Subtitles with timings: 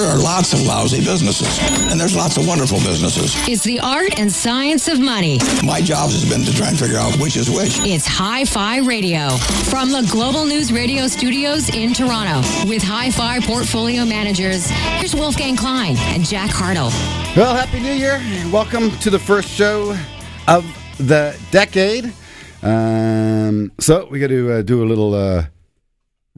[0.00, 1.58] there are lots of lousy businesses,
[1.90, 3.34] and there's lots of wonderful businesses.
[3.46, 5.38] It's the art and science of money.
[5.62, 7.78] My job has been to try and figure out which is which.
[7.80, 9.28] It's Hi Fi Radio
[9.68, 14.70] from the Global News Radio studios in Toronto with Hi Fi portfolio managers.
[14.70, 16.90] Here's Wolfgang Klein and Jack Hartle.
[17.36, 18.22] Well, Happy New Year.
[18.50, 19.94] Welcome to the first show
[20.48, 20.64] of
[20.96, 22.10] the decade.
[22.62, 25.12] Um, so, we got to uh, do a little.
[25.14, 25.44] Uh,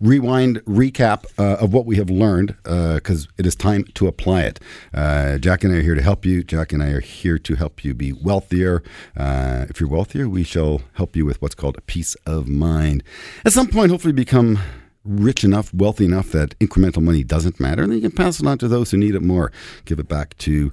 [0.02, 4.42] rewind recap uh, of what we have learned because uh, it is time to apply
[4.42, 4.60] it.
[4.92, 6.42] Uh, Jack and I are here to help you.
[6.42, 8.82] Jack and I are here to help you be wealthier.
[9.16, 13.02] Uh, if you're wealthier, we shall help you with what's called a peace of mind.
[13.44, 14.58] At some point, hopefully, become
[15.04, 18.46] rich enough, wealthy enough that incremental money doesn't matter, and then you can pass it
[18.46, 19.52] on to those who need it more.
[19.84, 20.72] Give it back to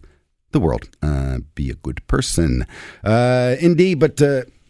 [0.51, 0.89] the world.
[1.01, 2.65] Uh, be a good person.
[3.03, 4.19] Uh, indeed, but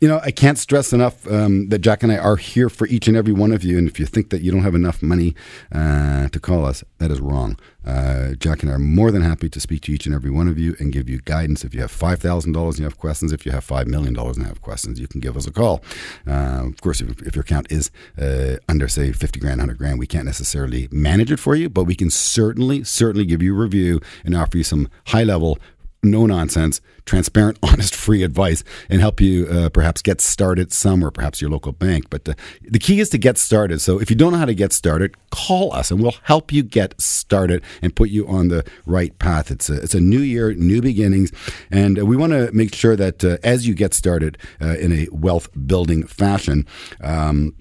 [0.02, 3.08] you know, I can't stress enough um, that Jack and I are here for each
[3.08, 3.78] and every one of you.
[3.78, 5.36] And if you think that you don't have enough money
[5.74, 7.58] uh, to call us, that is wrong.
[7.86, 10.48] Uh, Jack and I are more than happy to speak to each and every one
[10.48, 11.66] of you and give you guidance.
[11.66, 14.62] If you have $5,000 and you have questions, if you have $5 million and have
[14.62, 15.84] questions, you can give us a call.
[16.26, 20.00] Uh, of course, if, if, your account is uh, under, say, 50 grand, 100 grand,
[20.00, 23.60] we can't necessarily manage it for you, but we can certainly, certainly give you a
[23.60, 25.58] review and offer you some high level
[26.04, 31.42] no nonsense, transparent, honest, free advice and help you uh, perhaps get started somewhere, perhaps
[31.42, 32.10] your local bank.
[32.10, 33.82] But the, the key is to get started.
[33.82, 36.64] So if you don't know how to get started, call us and we'll help you
[36.64, 39.52] get started and put you on the right path.
[39.52, 41.32] It's a, it's a new year, new beginnings.
[41.72, 44.92] And uh, we want to make sure that uh, as you get started uh, in
[44.94, 46.66] a wealth building fashion,
[47.02, 47.56] um,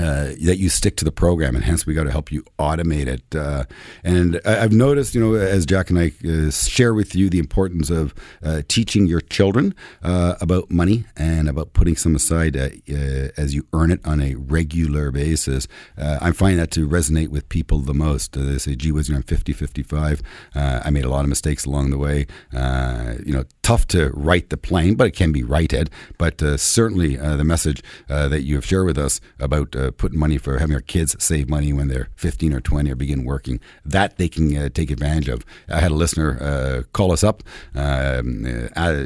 [0.00, 3.06] uh, that you stick to the program, and hence we got to help you automate
[3.06, 3.36] it.
[3.36, 3.64] Uh,
[4.02, 7.90] and I've noticed, you know, as Jack and I uh, share with you the importance
[7.90, 12.70] of uh, teaching your children uh, about money and about putting some aside uh,
[13.36, 15.68] as you earn it on a regular basis.
[15.98, 18.32] I'm finding that to resonate with people the most.
[18.32, 20.22] they say, "Gee whiz, you know, I'm 50, 55.
[20.54, 22.26] I made a lot of mistakes along the way.
[22.52, 25.90] you know, tough to right the plane, but it can be righted.
[26.16, 30.58] But certainly, the message that you have shared with us about uh, putting money for
[30.58, 33.60] having our kids save money when they're 15 or 20 or begin working.
[33.84, 35.44] That they can uh, take advantage of.
[35.68, 37.42] I had a listener uh, call us up,
[37.74, 38.46] um,
[38.76, 39.04] uh,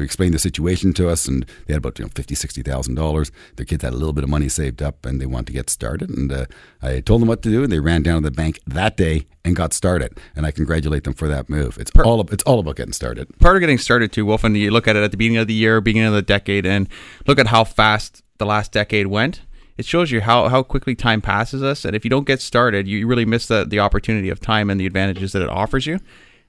[0.00, 3.30] explain the situation to us, and they had about you know, 50, 60,000 dollars.
[3.56, 5.70] Their kids had a little bit of money saved up, and they wanted to get
[5.70, 6.10] started.
[6.10, 6.46] And uh,
[6.80, 9.26] I told them what to do, and they ran down to the bank that day
[9.44, 10.18] and got started.
[10.36, 11.78] And I congratulate them for that move.
[11.78, 13.28] It's all it's all about getting started.
[13.38, 15.46] Part of getting started too, Wolf, and you look at it at the beginning of
[15.46, 16.88] the year, beginning of the decade, and
[17.26, 19.42] look at how fast the last decade went
[19.78, 21.84] it shows you how, how quickly time passes us.
[21.84, 24.80] And if you don't get started, you really miss the, the opportunity of time and
[24.80, 25.98] the advantages that it offers you.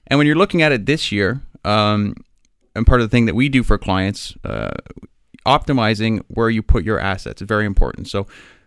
[0.06, 2.14] And when you're looking at it this year, um,
[2.74, 4.74] and part of the thing that we do for clients, uh,
[5.46, 8.08] optimizing where you put your assets is very important.
[8.08, 8.26] So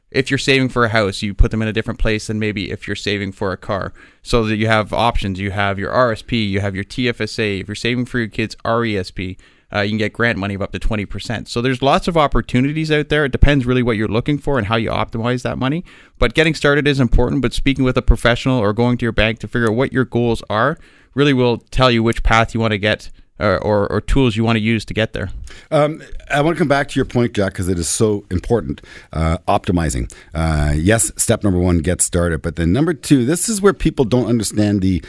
[0.10, 2.72] if you're saving for a house, you put them in a different place than maybe
[2.72, 3.94] if you're saving for a car.
[4.22, 5.40] So that you have options.
[5.40, 7.62] You have your RSP, you have your TFSA.
[7.62, 9.38] If you're saving for your kids, RESP
[9.74, 11.48] uh, you can get grant money of up to 20%.
[11.48, 13.26] So there's lots of opportunities out there.
[13.26, 15.84] It depends really what you're looking for and how you optimize that money.
[16.20, 19.40] But getting started is important, but speaking with a professional or going to your bank
[19.40, 20.78] to figure out what your goals are
[21.14, 24.44] really will tell you which path you want to get or, or, or, tools you
[24.44, 25.30] want to use to get there.
[25.72, 28.82] Um, I want to come back to your point, Jack, because it is so important.
[29.14, 30.12] Uh, optimizing.
[30.34, 32.42] Uh, yes, step number one, get started.
[32.42, 35.04] But then number two, this is where people don't understand the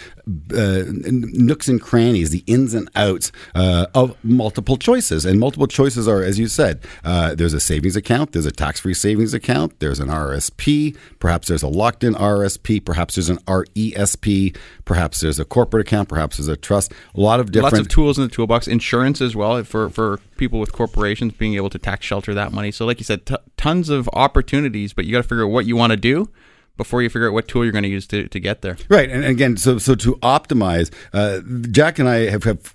[0.54, 5.25] uh, nooks and crannies, the ins and outs uh, of multiple choices.
[5.25, 8.81] And multiple choices are, as you said, uh, there's a savings account, there's a tax
[8.81, 13.38] free savings account, there's an RSP, perhaps there's a locked in RSP, perhaps there's an
[13.38, 16.93] RESP, perhaps there's a corporate account, perhaps there's a trust.
[17.15, 17.75] A lot of different.
[17.75, 18.69] Lots of tools in the toolbox.
[18.69, 22.71] Insurance as well for, for people with corporations being able to tax shelter that money.
[22.71, 25.66] So, like you said, t- tons of opportunities, but you got to figure out what
[25.66, 26.31] you want to do
[26.78, 28.78] before you figure out what tool you're going to use to, to get there.
[28.88, 31.41] Right, and again, so so to optimize, uh,
[31.71, 32.75] Jack and I have, have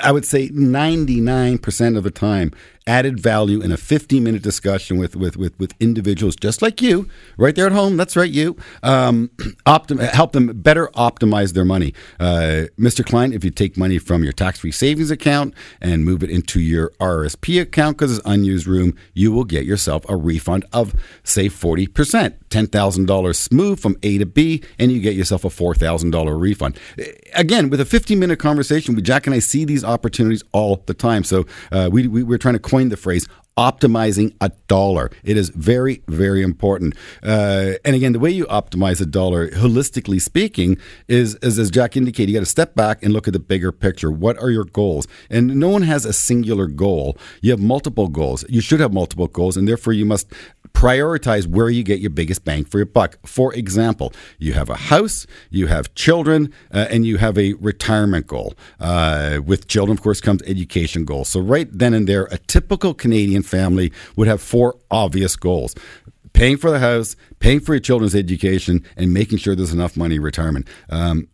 [0.00, 2.52] I would say 99% of the time
[2.86, 7.08] added value in a 15 minute discussion with, with, with, with, individuals just like you,
[7.36, 7.96] right there at home.
[7.96, 8.56] That's right, you.
[8.82, 9.28] Um,
[9.66, 11.94] optim- help them better optimize their money.
[12.20, 13.04] Uh, Mr.
[13.04, 16.60] Klein, if you take money from your tax free savings account and move it into
[16.60, 20.94] your RSP account because it's unused room, you will get yourself a refund of,
[21.24, 22.34] say, 40%.
[22.52, 26.78] $10,000 smooth from A to B, and you get yourself a $4,000 refund.
[27.34, 31.24] Again, with a 15 minute conversation, Jack and I see these opportunities all the time.
[31.24, 33.28] So uh, we, we, we're trying to coined the phrase
[33.58, 35.10] optimizing a dollar.
[35.22, 36.94] It is very, very important.
[37.22, 41.94] Uh, and again, the way you optimize a dollar, holistically speaking, is, is as Jack
[41.94, 44.10] indicated, you got to step back and look at the bigger picture.
[44.10, 45.06] What are your goals?
[45.28, 47.18] And no one has a singular goal.
[47.42, 48.42] You have multiple goals.
[48.48, 50.32] You should have multiple goals, and therefore you must
[50.72, 53.18] prioritize where you get your biggest bang for your buck.
[53.26, 58.26] For example, you have a house, you have children, uh, and you have a retirement
[58.26, 58.54] goal.
[58.80, 61.28] Uh, with children, of course, comes education goals.
[61.28, 65.74] So right then and there, a typical Canadian family would have four obvious goals
[66.32, 70.16] paying for the house, paying for your children's education, and making sure there's enough money
[70.16, 70.66] in retirement.
[70.88, 71.28] Um,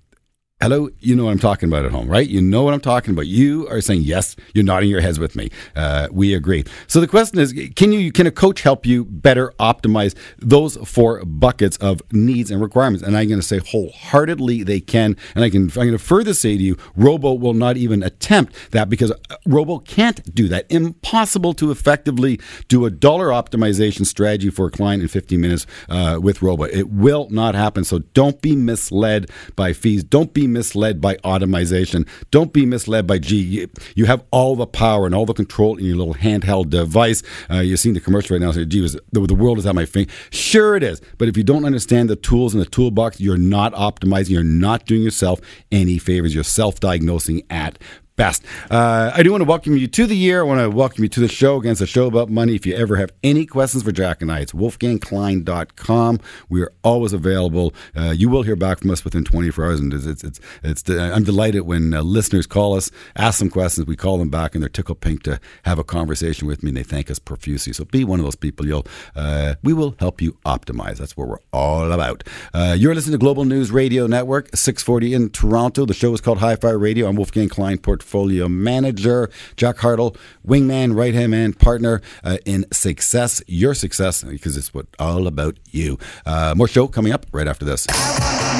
[0.61, 2.29] Hello, you know what I'm talking about at home, right?
[2.29, 3.29] You know what I'm talking about.
[3.29, 4.35] You are saying yes.
[4.55, 5.51] You're nodding your heads with me.
[5.77, 6.65] Uh, we agree.
[6.89, 11.25] So the question is, can you can a coach help you better optimize those four
[11.25, 13.05] buckets of needs and requirements?
[13.07, 15.17] And I'm going to say wholeheartedly they can.
[15.37, 18.73] And I can I'm going to further say to you, Robo will not even attempt
[18.73, 20.67] that because uh, Robo can't do that.
[20.71, 26.19] Impossible to effectively do a dollar optimization strategy for a client in 15 minutes uh,
[26.21, 26.65] with Robo.
[26.65, 27.85] It will not happen.
[27.85, 30.03] So don't be misled by fees.
[30.03, 32.07] Don't be misled by automation.
[32.31, 35.85] Don't be misled by, gee, you have all the power and all the control in
[35.85, 37.23] your little handheld device.
[37.51, 38.53] Uh, you're seeing the commercial right now.
[38.53, 40.11] So, gee, the, the world is at my finger.
[40.31, 41.01] Sure, it is.
[41.19, 44.31] But if you don't understand the tools in the toolbox, you're not optimizing.
[44.31, 45.41] You're not doing yourself
[45.71, 46.35] any favors.
[46.35, 47.79] You're self diagnosing at
[48.19, 48.45] best.
[48.69, 50.41] Uh, I do want to welcome you to the year.
[50.41, 51.57] I want to welcome you to the show.
[51.57, 52.57] Again, it's a show about money.
[52.57, 56.19] If you ever have any questions for Jack and I, it's wolfgangklein.com.
[56.49, 57.73] We are always available.
[57.97, 59.81] Uh, you will hear back from us within 24 hours.
[59.81, 63.87] And it's, it's, it's, it's I'm delighted when uh, listeners call us, ask some questions.
[63.87, 66.77] We call them back and they're tickle pink to have a conversation with me and
[66.77, 67.73] they thank us profusely.
[67.73, 68.67] So be one of those people.
[68.67, 70.97] You'll, uh, we will help you optimize.
[70.97, 72.25] That's what we're all about.
[72.53, 75.87] Uh, you're listening to Global News Radio Network, 640 in Toronto.
[75.87, 77.07] The show is called Hi Fi Radio.
[77.07, 79.31] I'm Wolfgang Klein, portfolio manager.
[79.57, 80.17] Jack Hartle,
[80.47, 85.59] wingman, right hand man, partner uh, in success, your success, because it's what all about
[85.71, 85.99] you.
[86.25, 87.87] Uh, more show coming up right after this.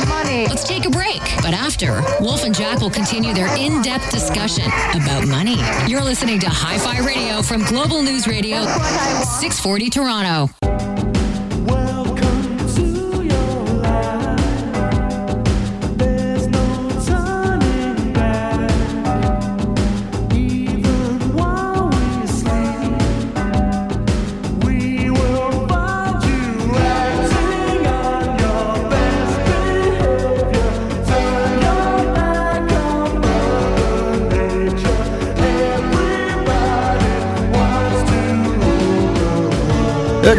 [0.07, 0.47] Money.
[0.47, 1.21] Let's take a break.
[1.41, 5.57] But after, Wolf and Jack will continue their in depth discussion about money.
[5.87, 10.88] You're listening to Hi Fi Radio from Global News Radio, 640 Toronto.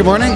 [0.10, 0.32] Morning.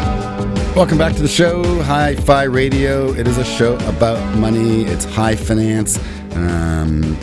[0.75, 3.11] Welcome back to the show, Hi Fi Radio.
[3.11, 5.97] It is a show about money, it's high finance.
[6.35, 7.17] Um,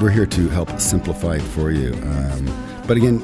[0.00, 1.94] we're here to help simplify it for you.
[1.94, 3.20] Um, but again,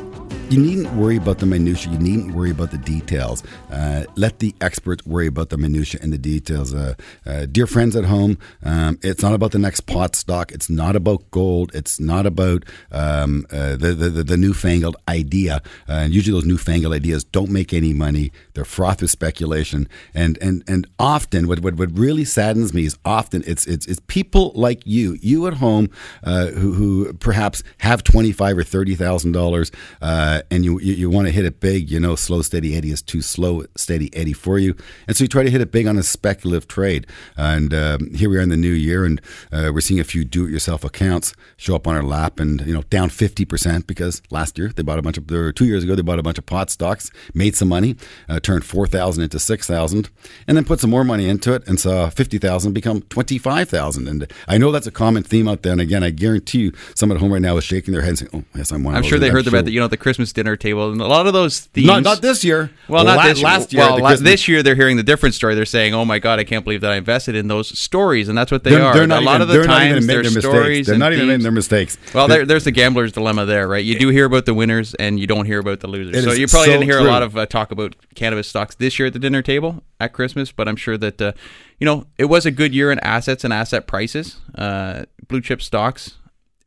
[0.50, 1.92] you needn't worry about the minutiae.
[1.92, 3.44] You needn't worry about the details.
[3.70, 6.74] Uh, let the experts worry about the minutiae and the details.
[6.74, 6.94] Uh,
[7.24, 10.50] uh, dear friends at home, um, it's not about the next pot stock.
[10.50, 11.70] It's not about gold.
[11.72, 15.62] It's not about um, uh, the, the, the, newfangled idea.
[15.88, 18.32] Uh, and usually those newfangled ideas don't make any money.
[18.54, 19.88] They're froth with speculation.
[20.14, 24.00] And, and, and often, what, what, what really saddens me is often it's, it's, it's
[24.08, 25.90] people like you, you at home
[26.24, 31.44] uh, who, who perhaps have 25 or $30,000 and you, you, you want to hit
[31.44, 34.74] it big, you know, slow, steady Eddie is too slow, steady Eddie for you.
[35.06, 37.06] And so you try to hit it big on a speculative trade.
[37.36, 39.20] And um, here we are in the new year and
[39.52, 42.60] uh, we're seeing a few do it yourself accounts show up on our lap and,
[42.66, 45.84] you know, down 50% because last year they bought a bunch of, or two years
[45.84, 47.96] ago, they bought a bunch of pot stocks, made some money,
[48.28, 50.10] uh, turned 4,000 into 6,000,
[50.46, 54.08] and then put some more money into it and saw 50,000 become 25,000.
[54.08, 55.72] And I know that's a common theme out there.
[55.72, 58.18] And again, I guarantee you, someone at home right now is shaking their head and
[58.18, 59.54] saying, oh, yes, I'm one I'm sure they I'm heard sure.
[59.54, 61.86] about that, you know, the Christmas dinner table and a lot of those themes.
[61.86, 62.70] Not, not this year.
[62.88, 63.82] Well, not La- this last year.
[63.82, 65.54] Well, la- this year they're hearing the different story.
[65.54, 68.36] They're saying, "Oh my God, I can't believe that I invested in those stories," and
[68.36, 68.94] that's what they They're, are.
[68.94, 70.44] they're not a lot even, of the they're times, their stories.
[70.44, 70.88] mistakes.
[70.88, 71.42] They're not even themes.
[71.42, 71.98] their mistakes.
[72.14, 73.84] Well, there, there's the gambler's dilemma there, right?
[73.84, 76.16] You do hear about the winners and you don't hear about the losers.
[76.16, 77.08] It so you probably so didn't hear true.
[77.08, 80.12] a lot of uh, talk about cannabis stocks this year at the dinner table at
[80.12, 81.32] Christmas, but I'm sure that uh,
[81.78, 84.36] you know it was a good year in assets and asset prices.
[84.54, 86.16] Uh, blue chip stocks,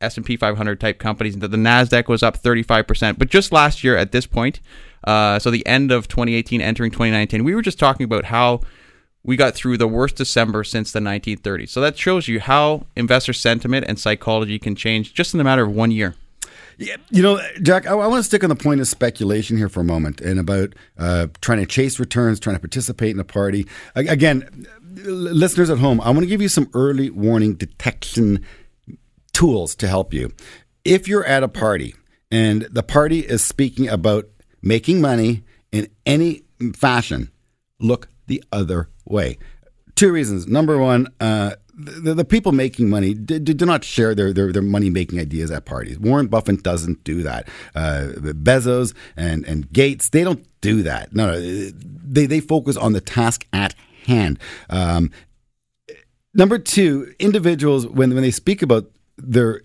[0.04, 1.36] S&P 500 type companies.
[1.36, 4.60] The, the Nasdaq was up 35%, but just last year at this point,
[5.04, 8.60] uh, so the end of 2018, entering 2019, we were just talking about how
[9.22, 11.70] we got through the worst December since the 1930s.
[11.70, 15.64] So that shows you how investor sentiment and psychology can change just in a matter
[15.64, 16.14] of one year.
[16.76, 19.68] Yeah, you know, Jack, I, I want to stick on the point of speculation here
[19.68, 23.24] for a moment and about uh, trying to chase returns, trying to participate in a
[23.24, 23.66] party.
[23.94, 28.44] Again, listeners at home, I want to give you some early warning detection
[29.34, 30.32] tools to help you.
[30.84, 31.94] If you're at a party
[32.30, 34.26] and the party is speaking about
[34.62, 37.30] making money in any fashion,
[37.78, 39.36] look the other way.
[39.94, 40.46] Two reasons.
[40.46, 44.62] Number one, uh, the, the people making money do, do not share their, their, their
[44.62, 45.98] money making ideas at parties.
[45.98, 47.48] Warren Buffett doesn't do that.
[47.74, 51.14] Uh, Bezos and, and Gates, they don't do that.
[51.14, 53.74] No, no, they, they focus on the task at
[54.06, 54.38] hand.
[54.70, 55.10] Um,
[56.32, 59.62] number two, individuals, when, when they speak about their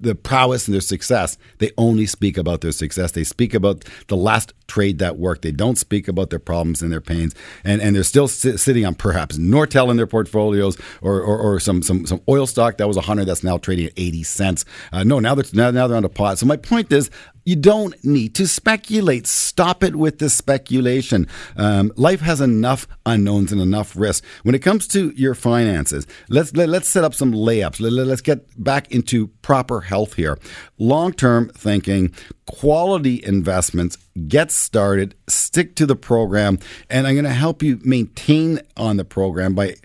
[0.00, 3.12] the prowess and their success, they only speak about their success.
[3.12, 5.42] They speak about the last trade that worked.
[5.42, 7.34] They don't speak about their problems and their pains.
[7.64, 11.60] And, and they're still sit, sitting on perhaps Nortel in their portfolios or, or, or,
[11.60, 14.64] some, some, some oil stock that was 100 that's now trading at 80 cents.
[14.92, 16.38] Uh, no, now they're, now, now they're on a pot.
[16.38, 17.10] So my point is,
[17.48, 19.26] you don't need to speculate.
[19.26, 21.26] Stop it with the speculation.
[21.56, 24.26] Um, life has enough unknowns and enough risks.
[24.42, 27.80] When it comes to your finances, let's let, us let us set up some layups.
[27.80, 30.38] Let, let's get back into proper health here.
[30.76, 32.12] Long term thinking,
[32.44, 36.58] quality investments, get started, stick to the program,
[36.90, 39.76] and I'm going to help you maintain on the program by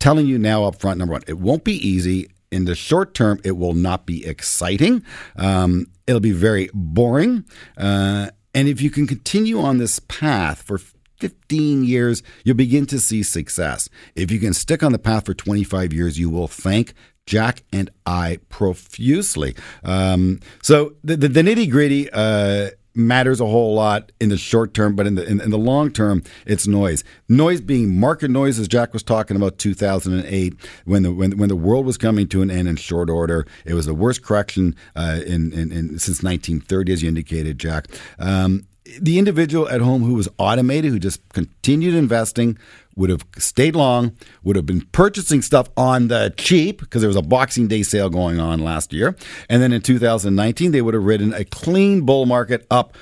[0.00, 3.40] telling you now up front number one, it won't be easy in the short term,
[3.42, 5.02] it will not be exciting.
[5.36, 7.44] Um, it'll be very boring.
[7.76, 13.00] Uh, and if you can continue on this path for 15 years, you'll begin to
[13.00, 13.88] see success.
[14.14, 16.94] If you can stick on the path for 25 years, you will thank
[17.26, 19.54] Jack and I profusely.
[19.84, 22.10] Um, so the, the, the nitty gritty.
[22.12, 25.58] Uh, matters a whole lot in the short term, but in the in, in, the
[25.58, 27.04] long term, it's noise.
[27.28, 31.56] Noise being market noise, as Jack was talking about, 2008, when the when when the
[31.56, 33.46] world was coming to an end in short order.
[33.64, 37.86] It was the worst correction uh, in, in, in, since 1930, as you indicated, Jack.
[38.18, 38.66] Um,
[39.00, 42.58] the individual at home who was automated, who just continued investing,
[42.96, 47.16] would have stayed long, would have been purchasing stuff on the cheap because there was
[47.16, 49.16] a Boxing Day sale going on last year.
[49.48, 52.96] And then in 2019, they would have ridden a clean bull market up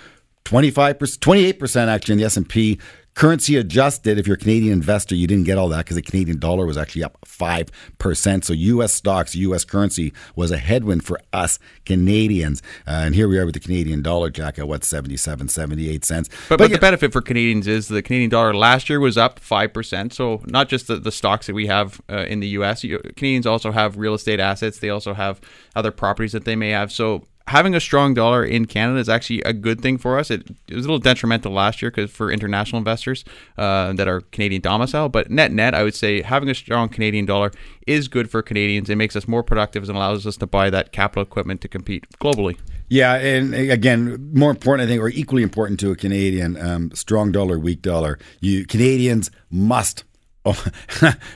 [0.44, 2.78] 25%, 28% actually in the S&P
[3.14, 6.38] Currency adjusted, if you're a Canadian investor, you didn't get all that because the Canadian
[6.38, 8.44] dollar was actually up 5%.
[8.44, 8.92] So U.S.
[8.92, 9.64] stocks, U.S.
[9.64, 12.62] currency was a headwind for us Canadians.
[12.86, 16.28] Uh, and here we are with the Canadian dollar, Jack, at what, 77, 78 cents.
[16.28, 19.40] But, but, but the benefit for Canadians is the Canadian dollar last year was up
[19.40, 20.12] 5%.
[20.12, 23.72] So not just the, the stocks that we have uh, in the U.S., Canadians also
[23.72, 24.78] have real estate assets.
[24.78, 25.40] They also have
[25.74, 26.92] other properties that they may have.
[26.92, 30.30] So having a strong dollar in Canada is actually a good thing for us.
[30.30, 33.24] It, it was a little detrimental last year because for international investors
[33.58, 37.26] uh, that are Canadian domicile, but net net, I would say having a strong Canadian
[37.26, 37.50] dollar
[37.88, 38.88] is good for Canadians.
[38.88, 42.08] It makes us more productive and allows us to buy that capital equipment to compete
[42.20, 42.56] globally.
[42.88, 47.32] Yeah, and again, more important, I think, or equally important to a Canadian, um, strong
[47.32, 48.18] dollar, weak dollar.
[48.40, 50.04] You Canadians must
[50.44, 50.52] Oh,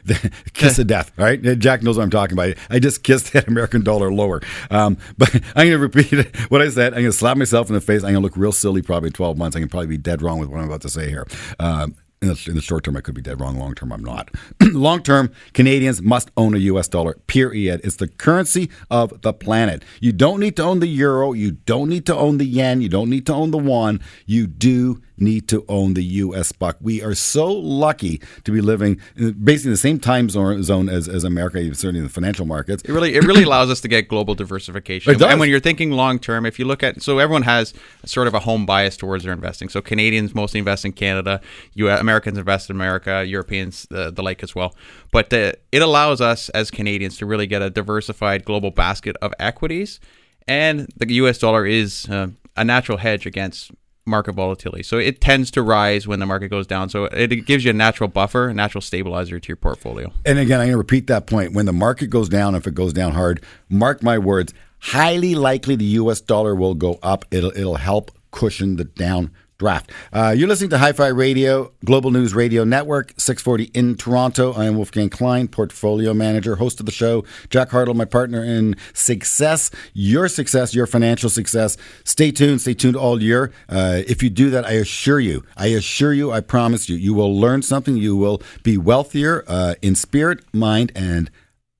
[0.04, 1.40] the kiss of death, right?
[1.58, 2.54] Jack knows what I'm talking about.
[2.70, 4.40] I just kissed that American dollar lower.
[4.70, 6.94] Um, but I'm going to repeat what I said.
[6.94, 8.02] I'm going to slap myself in the face.
[8.02, 9.56] I'm going to look real silly probably 12 months.
[9.56, 11.26] I can probably be dead wrong with what I'm about to say here.
[11.58, 13.58] Um, in the, in the, short term, I could be dead wrong.
[13.58, 14.30] Long term, I'm not.
[14.62, 16.88] Long term, Canadians must own a U.S.
[16.88, 17.14] dollar.
[17.26, 17.82] Period.
[17.84, 19.82] It's the currency of the planet.
[20.00, 21.32] You don't need to own the euro.
[21.32, 22.80] You don't need to own the yen.
[22.80, 24.00] You don't need to own the won.
[24.24, 26.52] You do need to own the U.S.
[26.52, 26.76] buck.
[26.80, 31.24] We are so lucky to be living basically in the same time zone as, as
[31.24, 32.82] America, certainly in the financial markets.
[32.82, 35.22] It really it really allows us to get global diversification.
[35.22, 38.34] And when you're thinking long term, if you look at so everyone has sort of
[38.34, 39.68] a home bias towards their investing.
[39.68, 41.40] So Canadians mostly invest in Canada,
[41.74, 44.74] you Americans invest in America, Europeans the, the like as well.
[45.12, 49.32] But the, it allows us as Canadians to really get a diversified global basket of
[49.38, 50.00] equities,
[50.46, 51.38] and the U.S.
[51.38, 53.70] dollar is uh, a natural hedge against
[54.06, 54.82] market volatility.
[54.82, 56.88] So it tends to rise when the market goes down.
[56.88, 60.12] So it, gives you a natural buffer, a natural stabilizer to your portfolio.
[60.24, 61.52] And again, I'm going to repeat that point.
[61.52, 65.76] When the market goes down, if it goes down hard, mark my words, highly likely
[65.76, 67.24] the US dollar will go up.
[67.30, 69.30] It'll it'll help cushion the down
[69.64, 69.90] draft.
[70.12, 74.52] Uh, you're listening to Hi Fi Radio, Global News Radio Network, 640 in Toronto.
[74.52, 77.24] I am Wolfgang Klein, portfolio manager, host of the show.
[77.48, 81.78] Jack Hartle, my partner in success, your success, your financial success.
[82.04, 83.52] Stay tuned, stay tuned all year.
[83.66, 87.14] Uh, if you do that, I assure you, I assure you, I promise you, you
[87.14, 87.96] will learn something.
[87.96, 91.30] You will be wealthier uh, in spirit, mind, and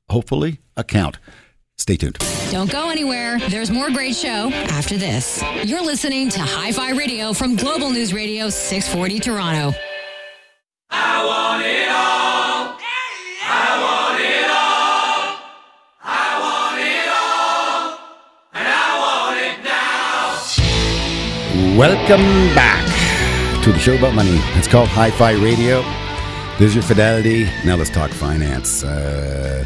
[0.08, 1.18] hopefully account.
[1.76, 2.18] Stay tuned.
[2.50, 3.38] Don't go anywhere.
[3.50, 5.42] There's more great show after this.
[5.64, 9.76] You're listening to Hi Fi Radio from Global News Radio 640 Toronto.
[10.90, 12.78] I want it all.
[13.42, 15.40] I want it all.
[16.04, 17.98] I want it all.
[18.54, 19.58] And I want it
[21.72, 21.78] now.
[21.78, 22.84] Welcome back
[23.64, 24.38] to the show about money.
[24.54, 25.82] It's called Hi Fi Radio.
[26.60, 27.44] There's your fidelity.
[27.64, 28.84] Now let's talk finance.
[28.84, 29.64] Uh,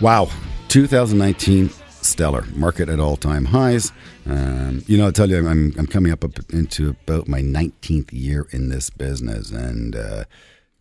[0.00, 0.30] wow.
[0.72, 1.68] 2019
[2.00, 3.92] stellar market at all time highs.
[4.24, 8.10] Um, you know, I'll tell you, I'm, I'm coming up, up into about my 19th
[8.10, 10.24] year in this business, and uh,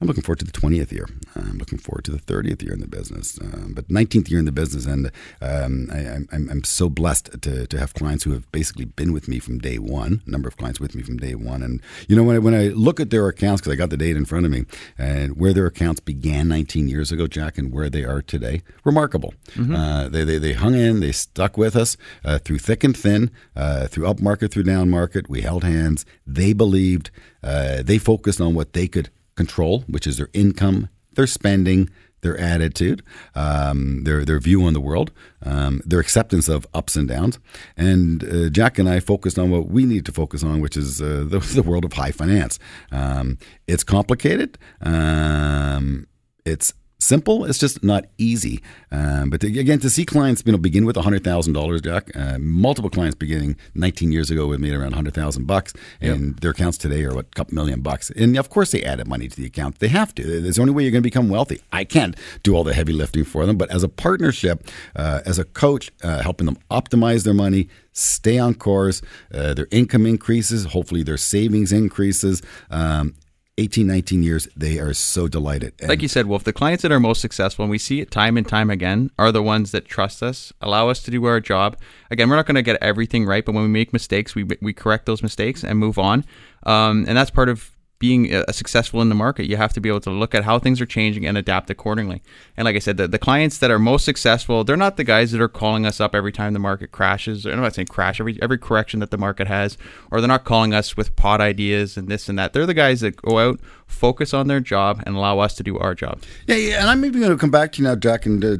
[0.02, 1.08] I'm looking forward to the 20th year.
[1.36, 4.46] I'm looking forward to the 30th year in the business, um, but 19th year in
[4.46, 8.32] the business, and um, I, am I'm, I'm so blessed to, to have clients who
[8.32, 10.24] have basically been with me from day one.
[10.26, 12.56] A number of clients with me from day one, and you know when I, when
[12.56, 14.66] I look at their accounts because I got the date in front of me,
[14.98, 19.36] and where their accounts began 19 years ago, Jack, and where they are today, remarkable.
[19.50, 19.76] Mm-hmm.
[19.76, 23.30] Uh, they, they they hung in, they stuck with us uh, through thick and thin,
[23.56, 25.30] uh, through up market, through down market.
[25.30, 26.08] We held hands.
[26.26, 27.12] They believed.
[27.44, 31.90] Uh, they focused on what they could control, which is their income, their spending,
[32.22, 33.04] their attitude,
[33.36, 35.12] um, their their view on the world,
[35.44, 37.40] um, their acceptance of ups and downs.
[37.76, 41.02] And uh, Jack and I focused on what we need to focus on, which is
[41.02, 42.60] uh, the, the, world of high finance.
[42.92, 44.58] Um, it's complicated.
[44.82, 46.08] Um,
[46.46, 47.46] it's simple.
[47.46, 48.62] It's just not easy.
[48.92, 52.16] Um, but to, again, to see clients, you know, begin with hundred thousand dollars, Jack.
[52.16, 56.40] Uh, multiple clients beginning 19 years ago with me around hundred thousand bucks, and yep.
[56.42, 58.10] their accounts today are what a couple million bucks.
[58.12, 59.80] And of course, they added money to the account.
[59.80, 60.42] They have to.
[60.42, 61.62] There's the only way you're going to become wealthy.
[61.72, 65.40] I can't do all the heavy lifting for them, but as a partnership, uh, as
[65.40, 69.02] a coach, uh, helping them optimize their money, stay on course,
[69.34, 73.14] uh, their income increases, hopefully their savings increases, um,
[73.58, 75.74] 18, 19 years, they are so delighted.
[75.80, 78.10] And like you said, Wolf, the clients that are most successful, and we see it
[78.10, 81.40] time and time again, are the ones that trust us, allow us to do our
[81.40, 81.78] job.
[82.10, 84.74] Again, we're not going to get everything right, but when we make mistakes, we, we
[84.74, 86.26] correct those mistakes and move on.
[86.64, 87.71] Um, and that's part of
[88.02, 90.58] being a successful in the market, you have to be able to look at how
[90.58, 92.24] things are changing and adapt accordingly.
[92.58, 95.32] And like I said, the, the clients that are most successful, they're not the guys
[95.32, 97.46] that are calling us up every time the market crashes.
[97.46, 99.78] I'm not saying crash every every correction that the market has,
[100.10, 102.54] or they're not calling us with pot ideas and this and that.
[102.54, 105.78] They're the guys that go out, focus on their job, and allow us to do
[105.78, 106.24] our job.
[106.48, 106.82] Yeah, yeah.
[106.82, 108.58] And I'm even going to come back to you now, Jack, and uh,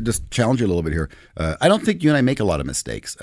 [0.00, 1.10] just challenge you a little bit here.
[1.36, 3.14] Uh, I don't think you and I make a lot of mistakes.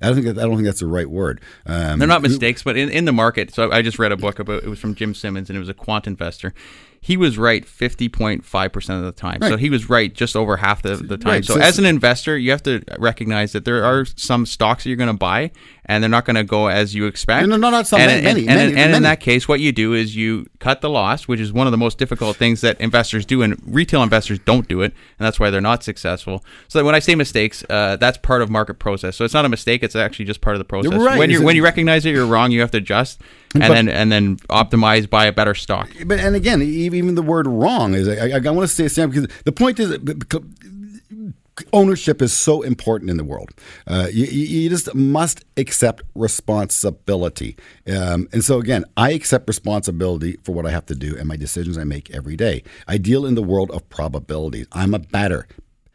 [0.00, 1.40] I don't think that, I don't think that's the right word.
[1.66, 3.52] Um, They're not mistakes, but in, in the market.
[3.54, 5.68] So I just read a book about it was from Jim Simons, and it was
[5.68, 6.54] a quant investor.
[7.02, 9.38] He was right fifty point five percent of the time.
[9.40, 9.48] Right.
[9.48, 11.32] So he was right just over half the, the time.
[11.32, 11.44] Right.
[11.44, 14.90] So, so as an investor, you have to recognize that there are some stocks that
[14.90, 15.50] you're going to buy,
[15.86, 17.48] and they're not going to go as you expect.
[17.48, 18.00] No, no, not some.
[18.00, 20.82] And, many, and, many, and, and in that case, what you do is you cut
[20.82, 24.02] the loss, which is one of the most difficult things that investors do, and retail
[24.02, 26.44] investors don't do it, and that's why they're not successful.
[26.68, 29.16] So that when I say mistakes, uh, that's part of market process.
[29.16, 30.92] So it's not a mistake; it's actually just part of the process.
[30.92, 31.18] Right.
[31.18, 33.22] When you when you recognize that you're wrong, you have to adjust
[33.54, 35.90] and but, then and then optimize buy a better stock.
[36.06, 39.10] But and again, even the word wrong is I, I, I want to say Sam
[39.10, 39.98] because the point is
[41.72, 43.50] ownership is so important in the world.
[43.86, 47.56] Uh, you, you, just must accept responsibility.
[47.86, 51.36] Um, and so, again, I accept responsibility for what I have to do and my
[51.36, 52.62] decisions I make every day.
[52.88, 54.66] I deal in the world of probabilities.
[54.72, 55.46] I'm a batter.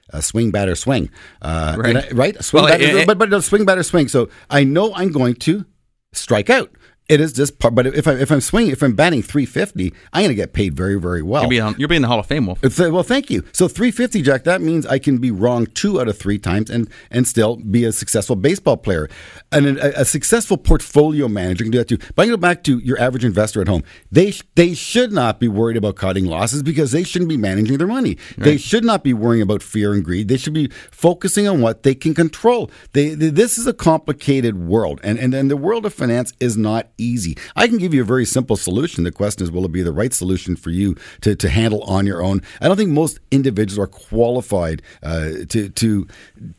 [0.09, 1.09] A swing, batter, swing.
[1.41, 1.97] Uh, right.
[1.97, 2.43] I, right?
[2.43, 4.07] Swing, well, batter, it, it, but, but swing, batter, swing.
[4.07, 5.65] So I know I'm going to
[6.13, 6.71] strike out.
[7.07, 10.21] It is just part, but if I if I'm swinging, if I'm batting 350, I'm
[10.23, 11.43] going to get paid very very well.
[11.43, 12.63] You'll be, on, you'll be in the Hall of Fame, Wolf.
[12.63, 13.43] Uh, well, thank you.
[13.51, 14.43] So 350, Jack.
[14.45, 17.83] That means I can be wrong two out of three times and and still be
[17.83, 19.07] a successful baseball player,
[19.51, 21.99] and a, a successful portfolio manager can do that too.
[22.15, 23.83] But I go back to your average investor at home.
[24.11, 27.85] They they should not be worried about cutting losses because they shouldn't be managing their
[27.85, 28.17] money.
[28.35, 28.45] Right.
[28.45, 30.27] They should not be worrying about fear and greed.
[30.27, 32.71] They should be focusing on what they can control.
[32.93, 36.57] They, they this is a complicated world, and and and the world of finance is
[36.57, 37.37] not easy.
[37.55, 39.03] I can give you a very simple solution.
[39.03, 42.05] The question is, will it be the right solution for you to, to handle on
[42.05, 42.41] your own?
[42.61, 46.07] I don't think most individuals are qualified uh, to, to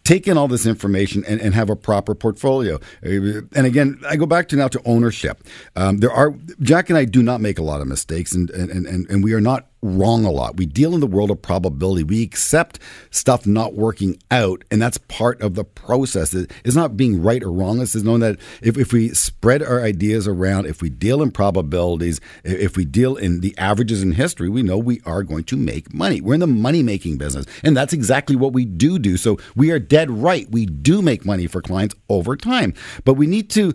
[0.04, 2.78] take in all this information and, and have a proper portfolio.
[3.02, 5.42] And again, I go back to now to ownership.
[5.74, 8.70] Um, there are Jack and I do not make a lot of mistakes, and, and,
[8.70, 10.56] and, and we are not wrong a lot.
[10.56, 12.02] We deal in the world of probability.
[12.02, 12.78] We accept
[13.10, 16.34] stuff not working out, and that's part of the process.
[16.34, 17.80] It's not being right or wrong.
[17.80, 22.20] Is knowing that if, if we spread our ideas around, if we deal in probabilities,
[22.42, 25.92] if we deal in the averages in history, we know we are going to make
[25.92, 26.20] money.
[26.20, 29.16] We're in the money making business, and that's exactly what we do do.
[29.16, 30.50] So we are dead right.
[30.50, 33.74] We do make money for clients over time, but we need to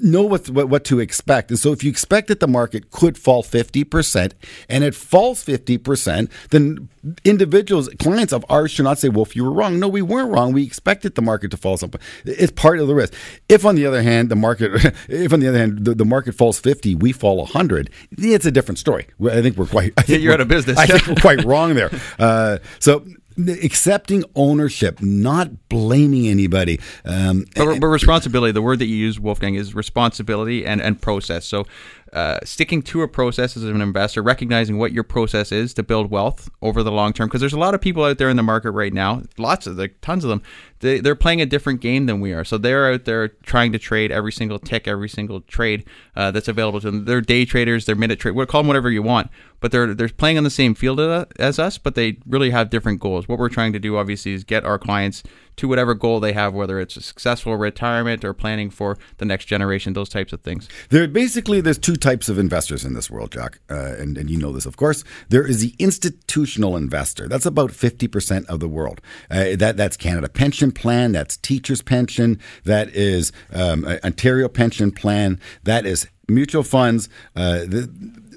[0.00, 1.50] know what, what, what to expect.
[1.50, 4.32] And so if you expect that the market could fall 50%
[4.68, 6.88] and it falls 50%, then
[7.24, 9.78] individuals, clients of ours should not say, well, if you were wrong.
[9.78, 10.52] No, we weren't wrong.
[10.52, 12.00] We expected the market to fall something.
[12.24, 13.14] It's part of the risk.
[13.48, 16.34] If on the other hand, the market, if on the other hand, the, the market
[16.34, 19.06] falls 50, we fall 100, it's a different story.
[19.22, 20.78] I think we're quite, I think yeah, you're out of business.
[20.78, 21.90] I think we're quite wrong there.
[22.18, 23.04] Uh, so
[23.38, 26.80] accepting ownership, not blaming anybody.
[27.04, 31.46] Um, but, but, responsibility, the word that you use, Wolfgang, is responsibility and, and process.
[31.46, 31.64] So
[32.12, 36.10] uh, sticking to a process as an investor, recognizing what your process is to build
[36.10, 37.28] wealth over the long term.
[37.28, 39.76] Because there's a lot of people out there in the market right now, lots of
[39.78, 40.42] like tons of them.
[40.80, 42.44] They, they're playing a different game than we are.
[42.44, 45.84] So they're out there trying to trade every single tick, every single trade
[46.16, 47.04] uh, that's available to them.
[47.04, 49.30] They're day traders, they're minute trade, call them whatever you want.
[49.60, 51.00] But they're they're playing on the same field
[51.38, 53.28] as us, but they really have different goals.
[53.28, 55.22] What we're trying to do, obviously, is get our clients
[55.56, 59.46] to whatever goal they have, whether it's a successful retirement or planning for the next
[59.46, 60.68] generation, those types of things.
[60.88, 64.38] There basically there's two types of investors in this world, Jack, uh, and and you
[64.38, 65.04] know this, of course.
[65.28, 67.28] There is the institutional investor.
[67.28, 69.00] That's about fifty percent of the world.
[69.30, 71.12] Uh, that that's Canada Pension Plan.
[71.12, 72.40] That's Teachers Pension.
[72.64, 75.40] That is um, Ontario Pension Plan.
[75.64, 77.08] That is mutual funds.
[77.36, 77.90] Uh, the,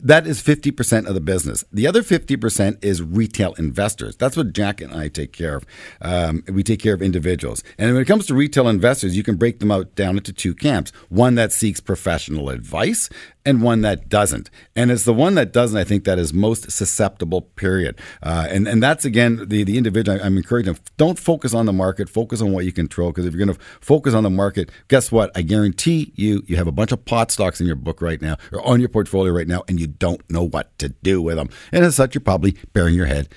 [0.03, 1.63] that is 50% of the business.
[1.71, 4.15] The other 50% is retail investors.
[4.17, 5.65] That's what Jack and I take care of.
[6.01, 7.63] Um, we take care of individuals.
[7.77, 10.53] And when it comes to retail investors, you can break them out down into two
[10.53, 13.09] camps one that seeks professional advice
[13.45, 14.49] and one that doesn't.
[14.75, 17.99] And it's the one that doesn't, I think, that is most susceptible, period.
[18.21, 20.77] Uh, and, and that's, again, the, the individual I'm encouraging.
[20.97, 23.11] Don't focus on the market, focus on what you control.
[23.11, 25.31] Because if you're going to focus on the market, guess what?
[25.35, 28.37] I guarantee you, you have a bunch of pot stocks in your book right now
[28.51, 31.49] or on your portfolio right now, and you don't know what to do with them.
[31.71, 33.27] And as such, you're probably burying your head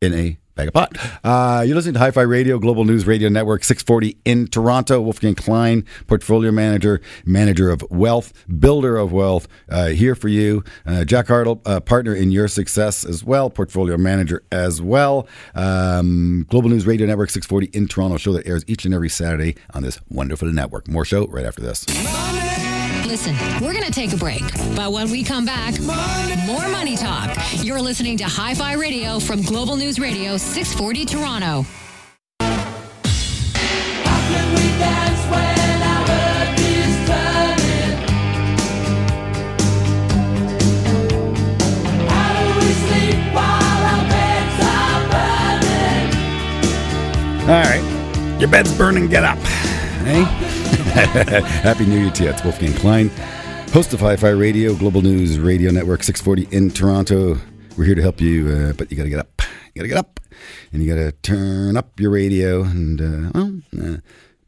[0.00, 0.96] in a bag of pot.
[1.24, 5.00] Uh, you're listening to Hi Fi Radio, Global News Radio Network, 640 in Toronto.
[5.00, 10.64] Wolfgang Klein, portfolio manager, manager of wealth, builder of wealth, uh, here for you.
[10.86, 15.26] Uh, Jack Hartle, uh, partner in your success as well, portfolio manager as well.
[15.54, 19.56] Um, Global News Radio Network, 640 in Toronto, show that airs each and every Saturday
[19.74, 20.88] on this wonderful network.
[20.88, 21.84] More show right after this.
[23.10, 24.40] Listen, we're going to take a break.
[24.76, 27.36] But when we come back, more money talk.
[27.56, 31.66] You're listening to Hi Fi Radio from Global News Radio 640 Toronto.
[47.42, 48.36] All right.
[48.38, 49.38] Your bed's burning, get up.
[50.04, 50.49] Hey?
[51.62, 52.30] Happy New Year to you.
[52.30, 53.08] It's Wolfgang Klein,
[53.72, 57.38] host of Hi Fi Radio, Global News Radio Network 640 in Toronto.
[57.76, 59.42] We're here to help you, uh, but you got to get up.
[59.74, 60.20] You got to get up.
[60.72, 63.96] And you got to turn up your radio and, uh, well, uh,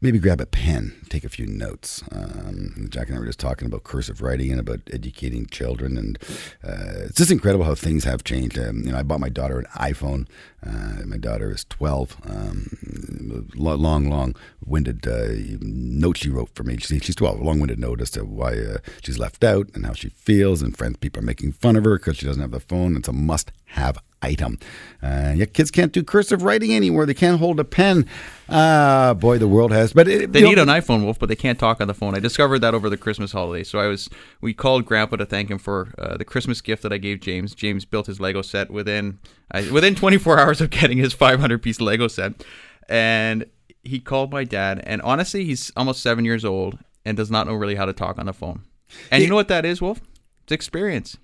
[0.03, 2.03] maybe grab a pen, take a few notes.
[2.11, 6.19] Um, Jack and I were just talking about cursive writing and about educating children, and
[6.61, 8.59] uh, it's just incredible how things have changed.
[8.59, 10.27] Um, you know, I bought my daughter an iPhone.
[10.61, 12.17] Uh, my daughter is 12.
[12.29, 16.77] Um, long, long-winded uh, note she wrote for me.
[16.77, 17.41] She, she's 12.
[17.41, 20.97] Long-winded note as to why uh, she's left out and how she feels, and friends,
[20.97, 22.97] people are making fun of her because she doesn't have the phone.
[22.97, 24.57] It's a must-have item.
[25.01, 27.05] Uh, yeah, kids can't do cursive writing anymore.
[27.05, 28.07] They can't hold a pen.
[28.49, 29.93] Uh, boy, the world has.
[29.93, 32.15] But it, they need know, an iPhone, Wolf, but they can't talk on the phone.
[32.15, 33.63] I discovered that over the Christmas holiday.
[33.63, 34.09] So I was,
[34.41, 37.53] we called Grandpa to thank him for uh, the Christmas gift that I gave James.
[37.53, 39.19] James built his Lego set within
[39.71, 42.33] within 24 hours of getting his 500 piece Lego set,
[42.87, 43.45] and
[43.83, 44.81] he called my dad.
[44.85, 48.17] And honestly, he's almost seven years old and does not know really how to talk
[48.17, 48.63] on the phone.
[49.11, 50.01] And you know what that is, Wolf?
[50.43, 51.17] It's experience.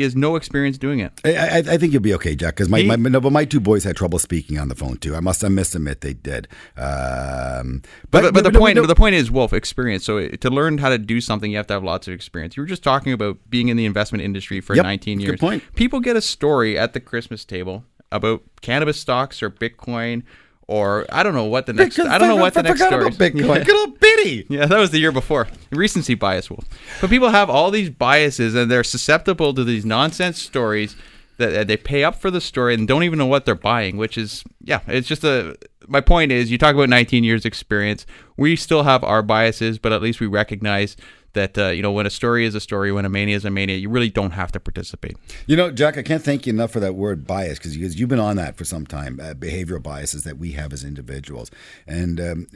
[0.00, 1.12] He has no experience doing it.
[1.26, 2.54] I, I, I think you'll be okay, Jack.
[2.54, 5.14] Because my, my, no, but my two boys had trouble speaking on the phone too.
[5.14, 6.48] I must I must admit they did.
[6.74, 10.06] Um, but, but, but, the point the point is Wolf experience.
[10.06, 12.56] So to learn how to do something, you have to have lots of experience.
[12.56, 15.32] You were just talking about being in the investment industry for yep, 19 years.
[15.32, 15.62] Good point.
[15.74, 20.22] People get a story at the Christmas table about cannabis stocks or Bitcoin
[20.70, 21.98] or I don't know what the next.
[21.98, 23.04] I don't know what the next story.
[23.04, 23.64] About Bitcoin, yeah.
[23.64, 24.46] good old bitty.
[24.48, 25.48] Yeah, that was the year before.
[25.70, 26.64] Recency bias, Wolf.
[27.00, 30.94] But people have all these biases, and they're susceptible to these nonsense stories
[31.38, 33.96] that they pay up for the story and don't even know what they're buying.
[33.96, 35.56] Which is, yeah, it's just a.
[35.88, 38.06] My point is, you talk about 19 years experience.
[38.36, 40.96] We still have our biases, but at least we recognize
[41.32, 43.50] that uh, you know when a story is a story, when a mania is a
[43.50, 45.16] mania, you really don't have to participate.
[45.46, 48.20] You know, Jack, I can't thank you enough for that word bias because you've been
[48.20, 49.20] on that for some time.
[49.20, 51.50] Uh, behavioral biases that we have as individuals,
[51.86, 52.46] and um,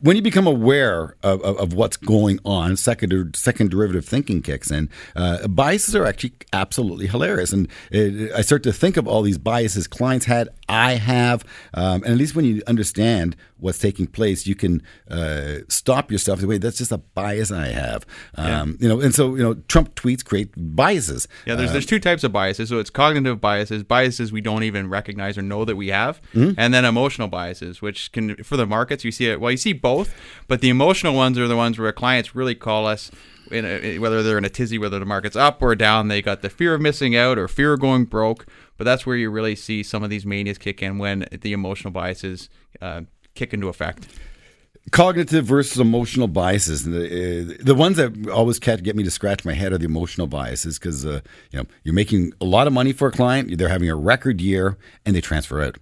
[0.00, 4.70] when you become aware of, of, of, what's going on, second second derivative thinking kicks
[4.70, 4.88] in.
[5.16, 9.38] Uh, biases are actually absolutely hilarious, and it, I start to think of all these
[9.38, 14.46] biases clients had, I have, um, and at least when you understand what's taking place,
[14.46, 16.42] you can uh, stop yourself.
[16.42, 18.76] Wait, that's just a bias I have, um, yeah.
[18.80, 19.00] you know.
[19.00, 21.26] And so, you know, Trump tweets create biases.
[21.46, 22.68] Yeah, there's there's two types of biases.
[22.68, 26.52] So it's cognitive biases, biases we don't even recognize or know that we have, mm-hmm.
[26.58, 29.40] and then emotional biases, which can for the markets you see it.
[29.40, 30.08] Well, you see both,
[30.48, 33.10] but the emotional ones are the ones where clients really call us.
[33.52, 36.48] A, whether they're in a tizzy, whether the market's up or down, they got the
[36.48, 38.46] fear of missing out or fear of going broke.
[38.78, 41.92] But that's where you really see some of these manias kick in when the emotional
[41.92, 42.48] biases
[42.80, 43.02] uh,
[43.34, 44.08] kick into effect.
[44.90, 46.84] cognitive versus emotional biases.
[46.84, 50.26] The, uh, the ones that always get me to scratch my head are the emotional
[50.26, 51.20] biases because uh,
[51.50, 54.40] you know you're making a lot of money for a client, they're having a record
[54.40, 55.76] year, and they transfer out.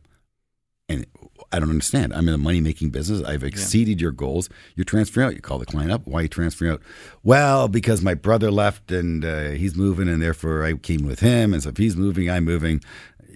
[1.53, 2.15] I don't understand.
[2.15, 3.23] I'm in a money making business.
[3.23, 4.49] I've exceeded your goals.
[4.75, 5.35] You're transferring out.
[5.35, 6.07] You call the client up.
[6.07, 6.83] Why are you transferring out?
[7.23, 11.53] Well, because my brother left and uh, he's moving, and therefore I came with him.
[11.53, 12.83] And so if he's moving, I'm moving.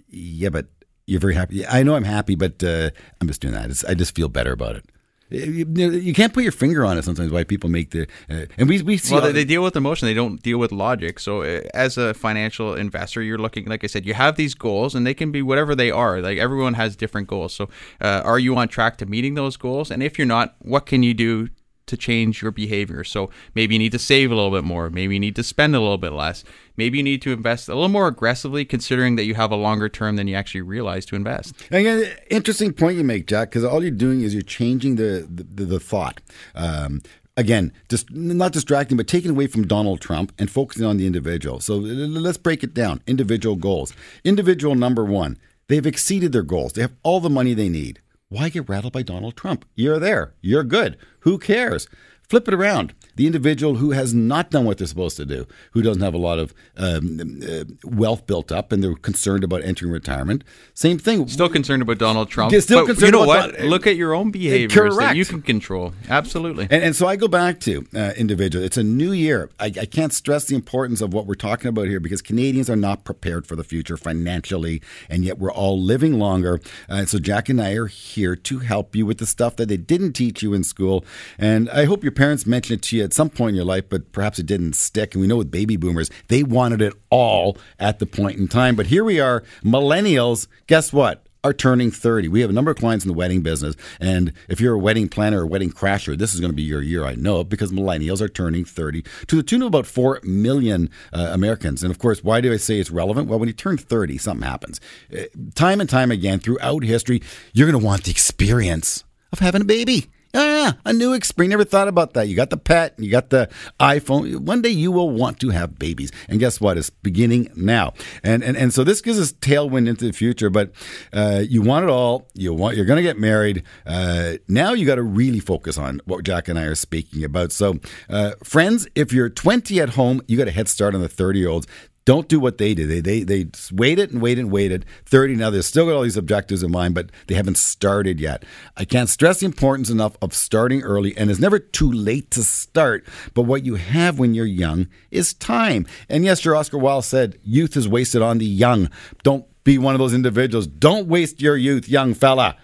[0.08, 0.66] Yeah, but
[1.06, 1.66] you're very happy.
[1.66, 3.70] I know I'm happy, but uh, I'm just doing that.
[3.70, 4.84] It's, I just feel better about it.
[5.28, 8.68] You, you can't put your finger on it sometimes why people make the uh, and
[8.68, 10.06] we we see well they, they deal with emotion.
[10.06, 11.18] They don't deal with logic.
[11.18, 14.94] So uh, as a financial investor you're looking like i said you have these goals
[14.94, 16.20] and they can be whatever they are.
[16.20, 17.52] Like everyone has different goals.
[17.54, 17.68] So
[18.00, 19.90] uh, are you on track to meeting those goals?
[19.90, 21.48] And if you're not what can you do
[21.86, 25.14] to change your behavior so maybe you need to save a little bit more maybe
[25.14, 26.44] you need to spend a little bit less
[26.76, 29.88] maybe you need to invest a little more aggressively considering that you have a longer
[29.88, 33.64] term than you actually realize to invest And again, interesting point you make, Jack, because
[33.64, 36.20] all you're doing is you're changing the the, the thought.
[36.54, 37.02] Um,
[37.36, 41.60] again, just not distracting, but taking away from Donald Trump and focusing on the individual.
[41.60, 43.02] So let's break it down.
[43.06, 43.92] Individual goals.
[44.24, 46.72] Individual number one, they've exceeded their goals.
[46.72, 48.00] They have all the money they need.
[48.28, 49.64] Why get rattled by Donald Trump?
[49.76, 50.34] You're there.
[50.40, 50.96] You're good.
[51.20, 51.86] Who cares?
[52.28, 52.92] Flip it around.
[53.16, 56.18] The individual who has not done what they're supposed to do, who doesn't have a
[56.18, 60.44] lot of um, uh, wealth built up, and they're concerned about entering retirement.
[60.74, 61.26] Same thing.
[61.28, 63.86] still concerned about donald trump Yeah, still but concerned you know about what Don- look
[63.86, 65.16] at your own behaviors that Correct.
[65.16, 68.64] you can control absolutely And, and so I go back to uh, individual.
[68.64, 69.50] It's a new year.
[69.58, 72.76] I, I can't stress the importance of what we're talking about here because Canadians are
[72.76, 76.60] not prepared for the future financially, and yet we're all living longer.
[76.88, 79.76] Uh, so Jack and I are here to help you with the stuff that they
[79.76, 81.04] didn't teach you in school.
[81.38, 83.88] And I hope your parents mentioned it to you at some point in your life,
[83.88, 85.14] but perhaps it didn't stick.
[85.14, 88.76] And we know with baby boomers, they wanted it all at the point in time.
[88.76, 90.48] But here we are, millennials.
[90.66, 91.26] Guess what?
[91.44, 92.26] are turning 30.
[92.26, 93.76] We have a number of clients in the wedding business.
[94.00, 96.82] And if you're a wedding planner or wedding crasher, this is going to be your
[96.82, 100.90] year, I know, because millennials are turning 30 to the tune of about 4 million
[101.12, 101.84] uh, Americans.
[101.84, 103.28] And of course, why do I say it's relevant?
[103.28, 104.80] Well, when you turn 30, something happens.
[105.16, 105.22] Uh,
[105.54, 109.66] time and time again throughout history, you're going to want the experience of having a
[109.66, 110.10] baby.
[110.38, 111.50] Ah, a new experience.
[111.50, 112.28] Never thought about that.
[112.28, 113.48] You got the pet, you got the
[113.80, 114.40] iPhone.
[114.40, 116.12] One day you will want to have babies.
[116.28, 116.76] And guess what?
[116.76, 117.94] It's beginning now.
[118.22, 120.50] And and, and so this gives us tailwind into the future.
[120.50, 120.72] But
[121.12, 122.28] uh, you want it all.
[122.34, 123.62] You want you're going to get married.
[123.86, 127.50] Uh, now you got to really focus on what Jack and I are speaking about.
[127.50, 127.78] So,
[128.10, 131.38] uh, friends, if you're 20 at home, you got a head start on the 30
[131.38, 131.66] year olds.
[132.06, 132.88] Don't do what they did.
[132.88, 134.86] They they they waited and waited and waited.
[135.04, 135.50] Thirty now.
[135.50, 138.44] They've still got all these objectives in mind, but they haven't started yet.
[138.76, 142.44] I can't stress the importance enough of starting early, and it's never too late to
[142.44, 143.04] start.
[143.34, 145.84] But what you have when you're young is time.
[146.08, 148.88] And yes, your Oscar Wilde said, "Youth is wasted on the young."
[149.24, 150.68] Don't be one of those individuals.
[150.68, 152.56] Don't waste your youth, young fella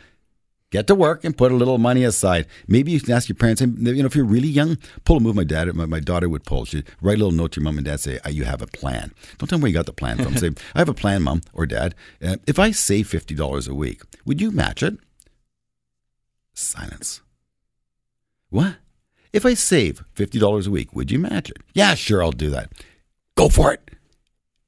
[0.72, 2.46] get to work and put a little money aside.
[2.66, 5.36] Maybe you can ask your parents, you know, if you're really young, pull a move
[5.36, 6.64] my dad, my, my daughter would pull.
[6.64, 8.66] She'd write a little note to your mom and dad, say, "Ah, you have a
[8.66, 9.12] plan.
[9.38, 10.36] Don't tell them where you got the plan from.
[10.42, 11.94] say, I have a plan, mom or dad.
[12.20, 14.98] Uh, if I save $50 a week, would you match it?
[16.54, 17.20] Silence.
[18.50, 18.76] What?
[19.32, 21.58] If I save $50 a week, would you match it?
[21.74, 22.72] Yeah, sure, I'll do that.
[23.34, 23.91] Go for it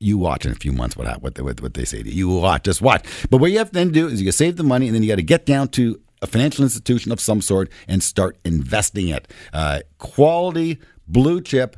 [0.04, 2.28] you watch in a few months what what they, what they say to you.
[2.28, 3.04] You watch, just watch.
[3.30, 5.08] But what you have to then do is you save the money, and then you
[5.08, 9.28] got to get down to a financial institution of some sort and start investing it.
[9.52, 11.76] Uh, quality blue chip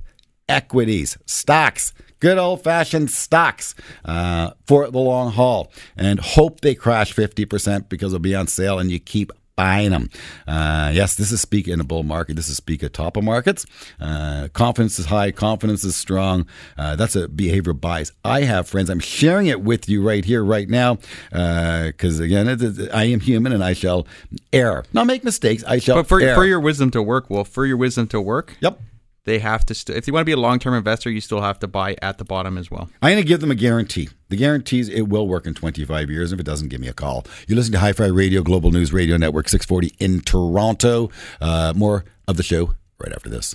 [0.49, 1.93] equities, stocks.
[2.19, 7.89] Good old fashioned stocks uh, for the long haul, and hope they crash fifty percent
[7.89, 10.09] because they'll be on sale, and you keep buying them.
[10.47, 12.37] Uh, yes, this is speak in a bull market.
[12.37, 13.67] This is speak at top of markets.
[14.01, 15.31] Uh, confidence is high.
[15.33, 16.47] Confidence is strong.
[16.79, 18.13] Uh, that's a behavioral bias.
[18.25, 18.91] I have friends.
[18.91, 20.99] I'm sharing it with you right here, right now,
[21.31, 24.07] because again, it, it, I am human and I shall
[24.53, 24.85] err.
[24.93, 25.65] Not make mistakes.
[25.65, 25.97] I shall.
[25.97, 26.35] But for, err.
[26.35, 28.81] for your wisdom to work, Wolf, for your wisdom to work, yep.
[29.27, 29.75] They have to.
[29.75, 31.97] St- if you want to be a long term investor, you still have to buy
[32.01, 32.89] at the bottom as well.
[33.03, 34.09] I'm going to give them a guarantee.
[34.31, 36.33] The guarantees it will work in 25 years.
[36.33, 37.27] If it doesn't, give me a call.
[37.47, 41.11] You listen to Hi Fi Radio, Global News Radio Network 640 in Toronto.
[41.41, 43.55] Uh, more of the show right after this.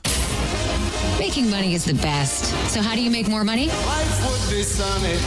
[1.19, 2.45] Making money is the best.
[2.69, 3.67] So, how do you make more money?
[3.67, 5.17] Life would be sunny.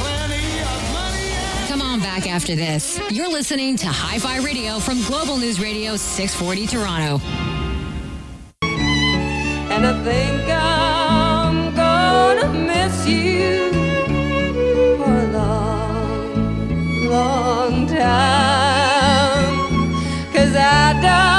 [0.00, 1.68] Plenty of money.
[1.68, 3.00] Come on back after this.
[3.10, 7.55] You're listening to Hi Fi Radio from Global News Radio 640 Toronto.
[9.76, 13.70] And I think I'm gonna miss you
[14.96, 19.52] for a long, long time.
[20.32, 21.35] Cause I done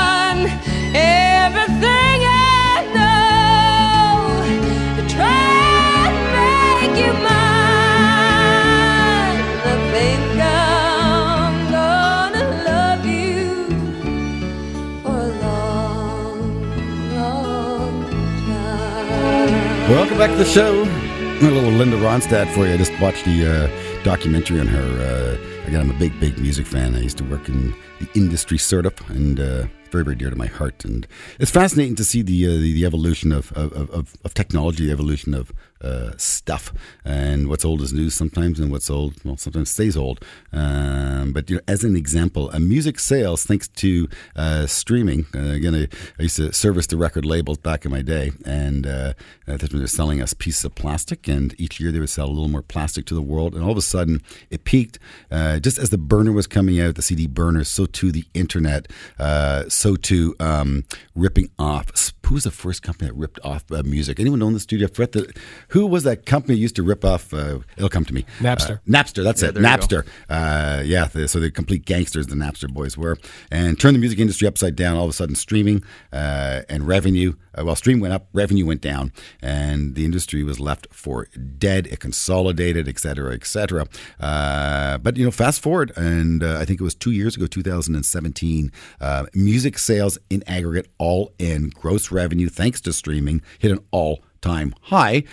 [19.89, 20.84] Welcome back to the show.
[20.84, 22.73] A little Linda Ronstadt for you.
[22.73, 24.82] I just watched the uh, documentary on her.
[24.82, 26.93] Uh, again, I'm a big, big music fan.
[26.93, 30.36] I used to work in the industry, sort of, and uh, very, very dear to
[30.36, 30.84] my heart.
[30.84, 31.08] And
[31.39, 34.91] it's fascinating to see the uh, the, the evolution of, of, of, of technology, the
[34.91, 36.73] evolution of uh, stuff,
[37.05, 40.23] and what's old is news sometimes, and what's old, well, sometimes stays old.
[40.51, 45.25] Um, but you know, as an example, a music sales, thanks to uh, streaming.
[45.33, 45.87] Uh, again, I,
[46.19, 49.13] I used to service the record labels back in my day, and uh,
[49.45, 52.61] they're selling us pieces of plastic, and each year they would sell a little more
[52.61, 54.99] plastic to the world, and all of a sudden it peaked
[55.31, 57.63] uh, just as the burner was coming out, the CD burner.
[57.63, 58.87] So too the internet,
[59.19, 60.85] uh, so too um,
[61.15, 62.13] ripping off.
[62.27, 64.19] Who was the first company that ripped off music?
[64.19, 64.87] Anyone know in the studio?
[64.87, 65.33] I forget the,
[65.69, 67.34] who was that company used to rip off?
[67.34, 68.25] Uh, it'll come to me.
[68.39, 68.77] Napster.
[68.77, 69.23] Uh, Napster.
[69.23, 69.56] That's Yeah, it.
[69.56, 69.86] there you go.
[69.86, 70.08] Napster.
[70.30, 71.06] Uh, yeah.
[71.06, 73.17] The, so the complete gangsters the Napster boys were,
[73.51, 74.97] and turned the music industry upside down.
[74.97, 77.34] All of a sudden, streaming uh, and revenue.
[77.58, 81.27] Uh, well, stream went up, revenue went down, and the industry was left for
[81.58, 81.88] dead.
[81.88, 83.88] It consolidated, et cetera, et cetera.
[84.19, 87.47] Uh, but you know, fast forward, and uh, I think it was two years ago,
[87.47, 88.71] 2017.
[89.01, 94.75] Uh, music sales in aggregate, all in gross revenue, thanks to streaming, hit an all-time
[94.84, 95.23] high.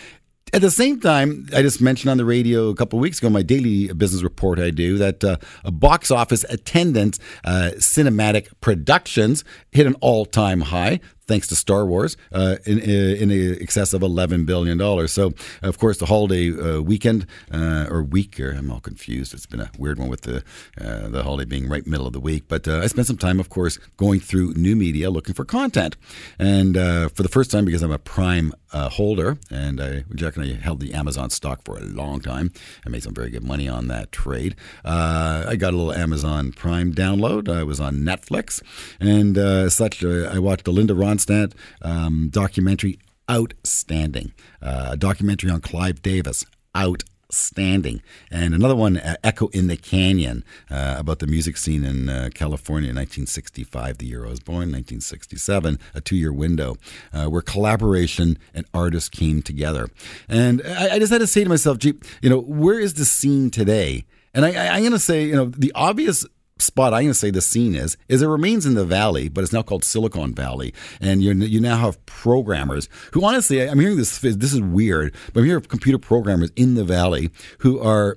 [0.53, 3.43] At the same time, I just mentioned on the radio a couple weeks ago, my
[3.43, 9.87] daily business report I do, that uh, a box office attendance, uh, cinematic productions hit
[9.87, 11.01] an all time high.
[11.27, 13.31] Thanks to Star Wars, uh, in in
[13.63, 15.13] excess of eleven billion dollars.
[15.13, 15.33] So,
[15.63, 19.33] of course, the holiday uh, weekend uh, or week, or I'm all confused.
[19.33, 20.43] It's been a weird one with the
[20.79, 22.45] uh, the holiday being right middle of the week.
[22.49, 25.97] But uh, I spent some time, of course, going through new media, looking for content,
[26.39, 30.37] and uh, for the first time, because I'm a Prime uh, holder, and I, Jack
[30.37, 32.53] and I held the Amazon stock for a long time.
[32.85, 34.57] I made some very good money on that trade.
[34.85, 37.49] Uh, I got a little Amazon Prime download.
[37.49, 38.63] I was on Netflix,
[39.01, 42.99] and uh, such, uh, I watched the Linda Ronstadt um, documentary.
[43.31, 44.35] Outstanding.
[44.61, 46.45] Uh, a documentary on Clive Davis.
[46.77, 48.03] Outstanding.
[48.31, 52.29] And another one, uh, Echo in the Canyon, uh, about the music scene in uh,
[52.35, 56.77] California in 1965, the year I was born, 1967, a two year window
[57.15, 59.89] uh, where collaboration and artists came together.
[60.29, 63.07] And I, I just had to say to myself, gee, you know, where is the
[63.07, 64.05] scene today?
[64.35, 66.27] And I, I, I'm going to say, you know, the obvious
[66.59, 69.53] spot going to say the scene is is it remains in the valley, but it's
[69.53, 74.19] now called Silicon Valley, and you you now have programmers who honestly I'm hearing this
[74.21, 78.15] this is weird, but I'm hearing computer programmers in the valley who are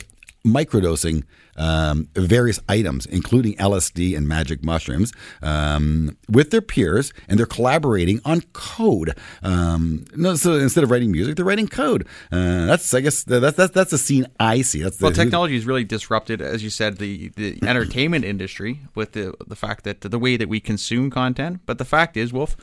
[0.47, 1.23] microdosing
[1.57, 8.21] um, various items, including LSD and magic mushrooms, um, with their peers, and they're collaborating
[8.25, 9.17] on code.
[9.43, 12.07] Um, no, so instead of writing music, they're writing code.
[12.31, 14.83] Uh, that's, I guess, that's that's that's the scene I see.
[14.83, 19.13] That's the, Well, technology has really disrupted, as you said, the, the entertainment industry with
[19.13, 21.61] the the fact that the way that we consume content.
[21.65, 22.55] But the fact is, Wolf,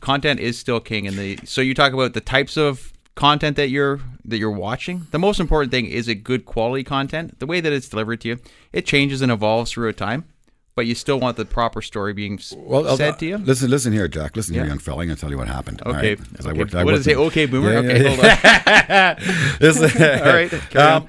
[0.00, 1.06] content is still king.
[1.06, 5.06] And the so you talk about the types of content that you're that you're watching.
[5.10, 7.38] The most important thing is it good quality content.
[7.38, 8.38] The way that it's delivered to you,
[8.72, 10.24] it changes and evolves through a time.
[10.74, 13.36] But you still want the proper story being Well, said uh, to you.
[13.36, 14.36] Listen, listen here, Jack.
[14.36, 14.62] Listen Yeah.
[14.62, 15.02] here, young fella.
[15.02, 15.82] I'm going to tell you what happened.
[15.84, 16.16] Okay.
[16.16, 16.58] I okay.
[16.58, 17.14] worked- I what does it say?
[17.14, 17.72] Okay, boomer.
[17.72, 20.16] Yeah, okay, yeah, hold on.
[20.26, 21.02] All right, on.
[21.02, 21.08] Um,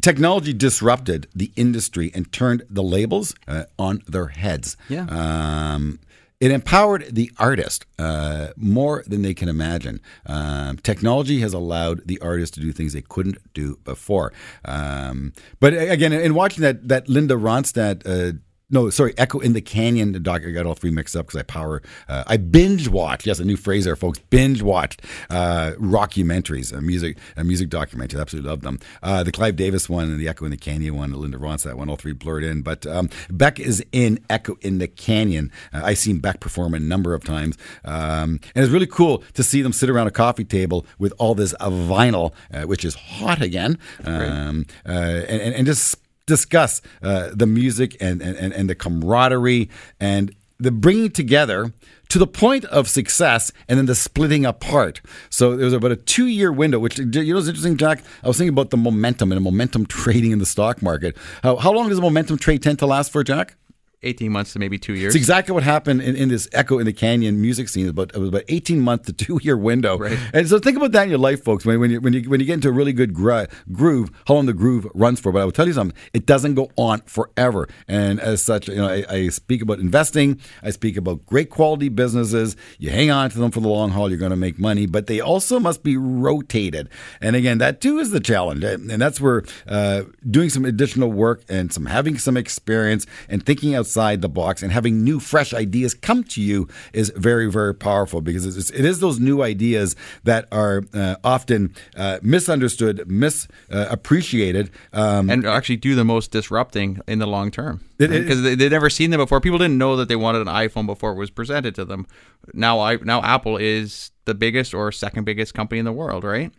[0.00, 4.76] technology disrupted the industry and turned the labels uh, on their heads.
[4.88, 5.06] Yeah.
[5.08, 5.98] Um,
[6.42, 10.00] it empowered the artist uh, more than they can imagine.
[10.26, 14.32] Um, technology has allowed the artist to do things they couldn't do before.
[14.64, 18.02] Um, but again, in watching that that Linda Ronstadt.
[18.04, 18.38] Uh,
[18.72, 20.12] no, sorry, Echo in the Canyon.
[20.12, 21.82] The doc, I got all three mixed up because I power.
[22.08, 23.26] Uh, I binge watched.
[23.26, 24.18] Yes, a new phrase there, folks.
[24.30, 28.18] Binge watched uh, rockumentaries, a music, a music documentary.
[28.18, 28.80] Absolutely love them.
[29.02, 31.74] Uh, the Clive Davis one and the Echo in the Canyon one, the Linda Ronstadt
[31.74, 32.62] one, all three blurred in.
[32.62, 35.52] But um, Beck is in Echo in the Canyon.
[35.72, 39.42] Uh, I've seen Beck perform a number of times, um, and it's really cool to
[39.42, 43.42] see them sit around a coffee table with all this vinyl, uh, which is hot
[43.42, 48.74] again, um, uh, and, and, and just discuss uh, the music and, and, and the
[48.74, 49.68] camaraderie
[50.00, 51.72] and the bringing together
[52.08, 55.00] to the point of success and then the splitting apart.
[55.30, 58.04] So there was about a two year window, which, you know, what's interesting, Jack?
[58.22, 61.16] I was thinking about the momentum and the momentum trading in the stock market.
[61.42, 63.56] How, how long does a momentum trade tend to last for, Jack?
[64.02, 65.14] 18 months to maybe two years.
[65.14, 67.88] It's exactly what happened in, in this Echo in the Canyon music scene.
[67.88, 69.98] About it was about eighteen month to two year window.
[69.98, 70.18] Right.
[70.32, 71.64] And so think about that in your life, folks.
[71.64, 74.34] When, when you when you when you get into a really good gro- groove, how
[74.34, 75.32] long the groove runs for.
[75.32, 77.68] But I will tell you something: it doesn't go on forever.
[77.88, 80.40] And as such, you know, I, I speak about investing.
[80.62, 82.56] I speak about great quality businesses.
[82.78, 84.08] You hang on to them for the long haul.
[84.08, 86.88] You're going to make money, but they also must be rotated.
[87.20, 88.64] And again, that too is the challenge.
[88.64, 93.74] And that's where uh, doing some additional work and some having some experience and thinking
[93.74, 97.74] outside outside the box and having new, fresh ideas come to you is very, very
[97.74, 104.70] powerful because it's, it is those new ideas that are uh, often uh, misunderstood, misappreciated.
[104.94, 108.88] Um, and actually do the most disrupting in the long term because they, they'd never
[108.88, 109.40] seen them before.
[109.40, 112.06] People didn't know that they wanted an iPhone before it was presented to them.
[112.54, 116.50] Now, I now Apple is the biggest or second biggest company in the world, right?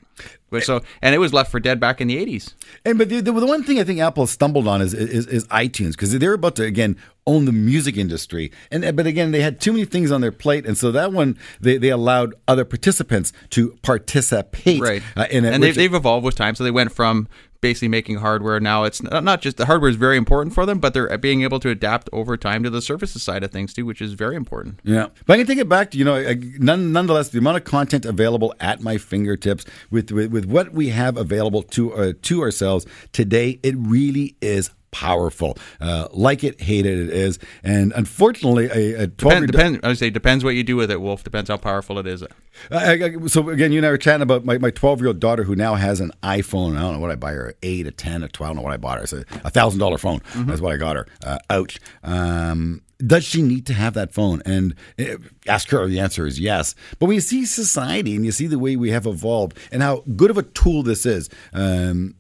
[0.62, 2.54] So and it was left for dead back in the eighties.
[2.86, 5.46] And but the, the, the one thing I think Apple stumbled on is is, is
[5.48, 8.52] iTunes because they're about to again own the music industry.
[8.72, 11.38] And but again, they had too many things on their plate, and so that one
[11.60, 15.54] they, they allowed other participants to participate right uh, in it.
[15.54, 17.28] and they've, they've evolved with time so they went from
[17.62, 20.80] basically making hardware now it's not not just the hardware is very important for them
[20.80, 23.86] but they're being able to adapt over time to the services side of things too
[23.86, 26.22] which is very important Yeah, but I can take it back to you know,
[26.60, 30.90] none, nonetheless, the amount of content available at my fingertips with with, with what we
[30.90, 35.58] have available to uh, to ourselves today, it really is powerful.
[35.82, 39.08] Uh, like it, hate it, it is, and unfortunately, a, a.
[39.08, 42.00] Depend, depend, I would say depends what you do with it wolf depends how powerful
[42.00, 42.24] it is
[42.72, 45.20] I, I, so again, you and I were chatting about my, my 12 year old
[45.20, 46.78] daughter who now has an iPhone.
[46.78, 48.48] I don't know what I buy her, eight, a 10, a 12.
[48.48, 49.04] I don't know what I bought her.
[49.04, 50.22] It's a a thousand dollar phone.
[50.36, 51.08] That's what I got her.
[51.26, 51.80] Uh, ouch.
[52.04, 54.42] Um, does she need to have that phone?
[54.46, 55.86] And uh, ask her.
[55.88, 56.76] The answer is yes.
[57.00, 60.04] But when you see society and you see the way we have evolved and how
[60.16, 62.16] good of a tool this is, um,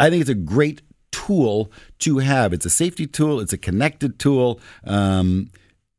[0.00, 0.82] I think it's a great
[1.12, 1.70] tool
[2.00, 2.52] to have.
[2.52, 3.40] It's a safety tool.
[3.40, 4.60] It's a connected tool.
[4.84, 5.50] Um,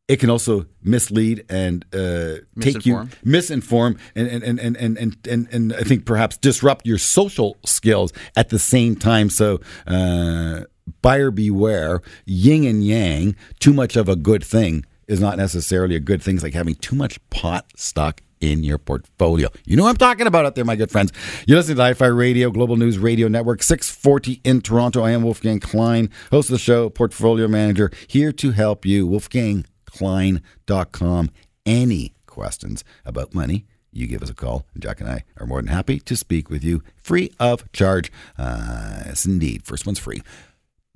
[0.07, 3.97] it can also mislead and uh, take you Misinform.
[4.15, 8.49] and, and, and, and, and, and and I think perhaps disrupt your social skills at
[8.49, 9.31] the same time.
[9.31, 10.65] So uh,
[11.01, 15.99] buyer beware, yin and yang, too much of a good thing is not necessarily a
[15.99, 16.36] good thing.
[16.36, 19.49] It's like having too much pot stuck in your portfolio.
[19.65, 21.11] You know what I'm talking about out there, my good friends.
[21.47, 25.03] You're listening to Hi-Fi Radio, Global News Radio Network, 640 in Toronto.
[25.03, 29.07] I am Wolfgang Klein, host of the show, portfolio manager, here to help you.
[29.07, 31.31] WolfgangKlein.com.
[31.65, 34.65] Any questions about money, you give us a call.
[34.77, 38.11] Jack and I are more than happy to speak with you free of charge.
[38.38, 39.63] Uh, yes, indeed.
[39.63, 40.21] First one's free.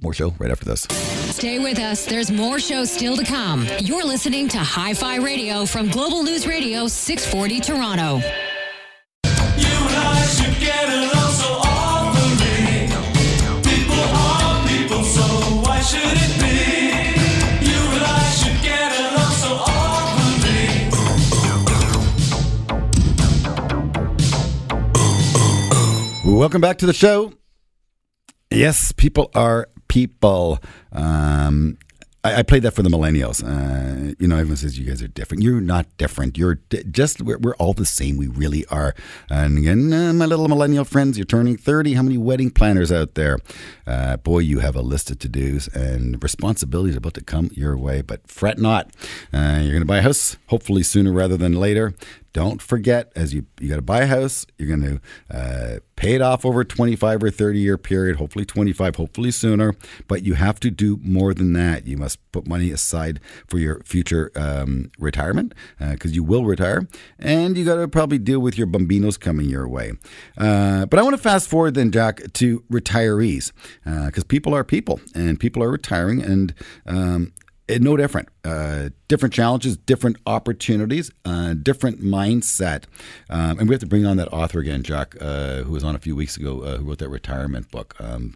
[0.02, 0.88] More show right after this.
[1.36, 2.06] Stay with us.
[2.06, 3.68] There's more shows still to come.
[3.82, 8.16] You're listening to Hi Fi Radio from Global News Radio 640 Toronto.
[8.16, 12.88] You and I should get along so awfully.
[13.70, 15.22] People are people, so
[15.64, 16.92] why should it be?
[17.70, 19.52] You and I should get along so
[26.24, 26.38] awfully.
[26.38, 27.34] Welcome back to the show.
[28.50, 30.60] Yes, people are people.
[30.94, 31.78] Um,
[32.24, 33.44] I, I played that for the millennials.
[33.44, 35.44] Uh, you know, everyone says you guys are different.
[35.44, 36.38] You're not different.
[36.38, 38.18] You're d- just we're, we're all the same.
[38.18, 38.94] We really are.
[39.30, 41.94] And again, uh, my little millennial friends, you're turning thirty.
[41.94, 43.40] How many wedding planners out there?
[43.88, 47.78] Uh, boy, you have a list of to dos and responsibilities about to come your
[47.78, 48.02] way.
[48.02, 48.92] But fret not.
[49.34, 51.94] Uh, you're going to buy a house, hopefully sooner rather than later.
[52.34, 56.14] Don't forget, as you you got to buy a house, you're going to uh, pay
[56.14, 59.76] it off over a 25 or 30 year period, hopefully 25, hopefully sooner.
[60.08, 61.88] But you have to do more than that.
[61.88, 67.58] You must put money aside for your future um, retirement because you will retire, and
[67.58, 69.94] you got to probably deal with your bambinos coming your way.
[70.38, 73.52] Uh, but I want to fast forward then, Jack, to retirees
[73.84, 76.54] because people are people, and people are retiring, and
[76.86, 77.34] um,
[77.78, 78.30] no different.
[78.44, 82.86] Uh, different challenges, different opportunities, uh, different mindset.
[83.30, 85.96] Um, and we have to bring on that author again, Jack, uh, who was on
[85.96, 87.96] a few weeks ago, uh, who wrote that retirement book.
[88.00, 88.36] Um,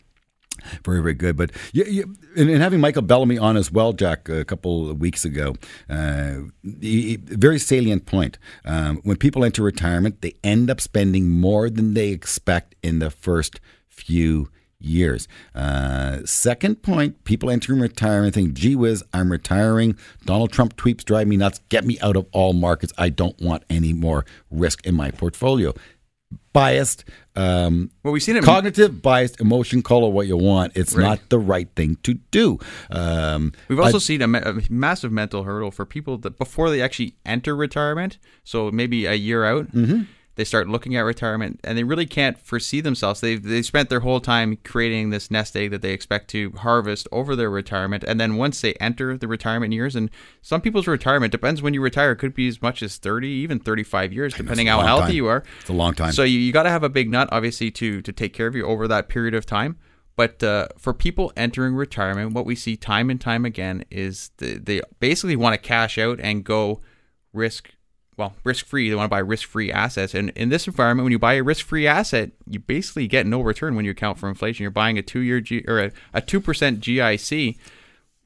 [0.85, 1.35] very, very good.
[1.35, 5.25] But you, and, and having Michael Bellamy on as well, Jack, a couple of weeks
[5.25, 5.55] ago,
[5.89, 6.35] uh,
[6.79, 8.37] he- very salient point.
[8.65, 13.09] Um, when people enter retirement, they end up spending more than they expect in the
[13.09, 13.59] first
[13.89, 14.49] few
[14.83, 15.27] years.
[15.55, 19.97] Uh, second point, people entering retirement think, gee whiz, I'm retiring.
[20.25, 21.59] Donald Trump tweets drive me nuts.
[21.69, 22.93] Get me out of all markets.
[22.97, 25.73] I don't want any more risk in my portfolio.
[26.51, 27.05] Biased,
[27.35, 31.03] um, well we've seen it cognitive biased emotion call it what you want it's Right.
[31.03, 32.59] not the right thing to do
[32.91, 36.69] um, We've also I- seen a, ma- a massive mental hurdle for people that before
[36.69, 40.03] they actually enter retirement, so maybe a year out, Mm-hmm.
[40.35, 43.21] They start looking at retirement and they really can't foresee themselves.
[43.21, 47.07] They've, they've spent their whole time creating this nest egg that they expect to harvest
[47.11, 48.03] over their retirement.
[48.03, 50.09] And then once they enter the retirement years, and
[50.41, 53.59] some people's retirement depends when you retire, it could be as much as 30, even
[53.59, 55.15] 35 years, depending how healthy time.
[55.15, 55.43] you are.
[55.61, 56.13] It's a long time.
[56.13, 58.55] So you, you got to have a big nut, obviously, to to take care of
[58.55, 59.77] you over that period of time.
[60.15, 64.59] But uh, for people entering retirement, what we see time and time again is the,
[64.59, 66.81] they basically want to cash out and go
[67.33, 67.72] risk,
[68.17, 68.89] well, risk free.
[68.89, 70.13] They want to buy risk free assets.
[70.13, 73.41] And in this environment, when you buy a risk free asset, you basically get no
[73.41, 74.63] return when you account for inflation.
[74.63, 76.41] You're buying a two year G or a, a 2%
[76.79, 77.57] GIC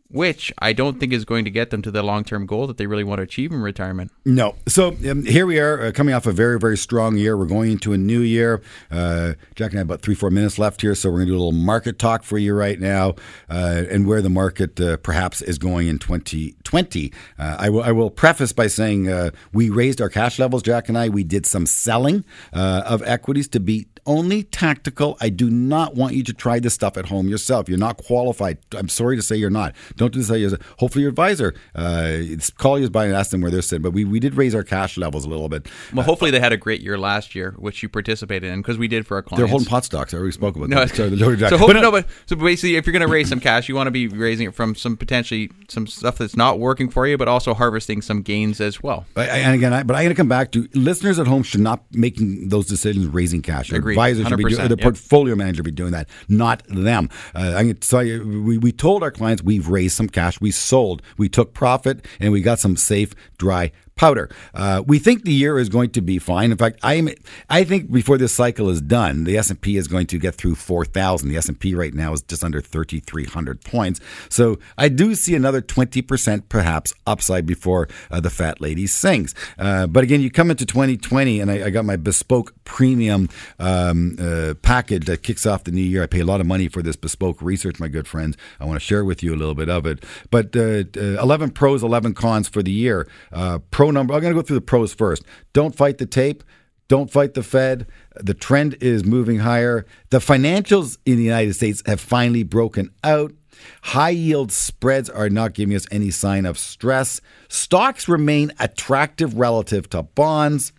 [0.09, 2.77] which I don't think is going to get them to the long term goal that
[2.77, 4.11] they really want to achieve in retirement.
[4.25, 4.55] No.
[4.67, 7.37] So um, here we are uh, coming off a very, very strong year.
[7.37, 8.61] We're going into a new year.
[8.89, 10.95] Uh, Jack and I have about three, four minutes left here.
[10.95, 13.15] So we're going to do a little market talk for you right now
[13.49, 17.11] uh, and where the market uh, perhaps is going in 2020.
[17.37, 21.09] Uh, I, will, preface by saying uh, we raised our cash levels, Jack and I.
[21.09, 25.17] We did some selling of equities to be only tactical.
[25.21, 27.69] I do not want you to try this stuff at home yourself.
[27.69, 28.57] You're not qualified.
[28.75, 29.75] I'm sorry to say you're not.
[29.97, 30.31] Don't do this.
[30.53, 32.17] as- Hopefully, your advisor uh,
[32.57, 33.83] call you by and ask them where they're sitting.
[33.83, 35.67] But we, we did raise our cash levels a little bit.
[35.93, 38.87] Well, hopefully they had a great year last year, which you participated in because we
[38.87, 39.39] did for our clients.
[39.41, 40.13] They're holding pot stocks.
[40.13, 40.95] I already spoke about No, that.
[40.95, 41.49] Sorry, the Loaded Jack.
[41.49, 43.75] so But hopefully, no- but so basically, if you're going to raise some cash, you
[43.75, 47.17] want to be raising it from some potentially some stuff that's not working for you,
[47.17, 49.05] but also harvesting some gains as well.
[49.15, 51.83] And again, I, but I'm going to come back to listeners at home should not
[51.91, 53.69] making those decisions raising cash.
[53.69, 53.96] Your Agreed.
[53.97, 54.81] Advisors should be doing, the yep.
[54.81, 57.09] portfolio manager be doing that, not them.
[57.35, 60.51] Uh, I can tell you, we, we told our clients we've raised some cash, we
[60.51, 64.29] sold, we took profit, and we got some safe, dry powder.
[64.53, 66.51] Uh, we think the year is going to be fine.
[66.51, 67.09] In fact, I am.
[67.49, 70.35] I think before this cycle is done, the S and P is going to get
[70.35, 71.29] through four thousand.
[71.29, 73.99] The S and P right now is just under thirty three hundred points.
[74.29, 79.35] So I do see another twenty percent perhaps upside before uh, the fat lady sings.
[79.57, 83.29] Uh, but again, you come into twenty twenty, and I, I got my bespoke premium
[83.59, 86.03] um, uh, package that kicks off the new year.
[86.03, 88.37] I pay a lot of money for this bespoke research, my good friends.
[88.59, 90.03] I want to share with you a little bit of it.
[90.29, 93.07] But uh, uh, eleven pros, eleven cons for the year.
[93.31, 93.59] Uh,
[93.91, 94.13] number.
[94.13, 95.23] I'm going to go through the pros first.
[95.53, 96.43] Don't fight the tape.
[96.87, 97.87] Don't fight the Fed.
[98.15, 99.85] The trend is moving higher.
[100.09, 103.33] The financials in the United States have finally broken out.
[103.81, 107.19] High yield spreads are not giving us any sign of stress.
[107.49, 110.71] Stocks remain attractive relative to bonds.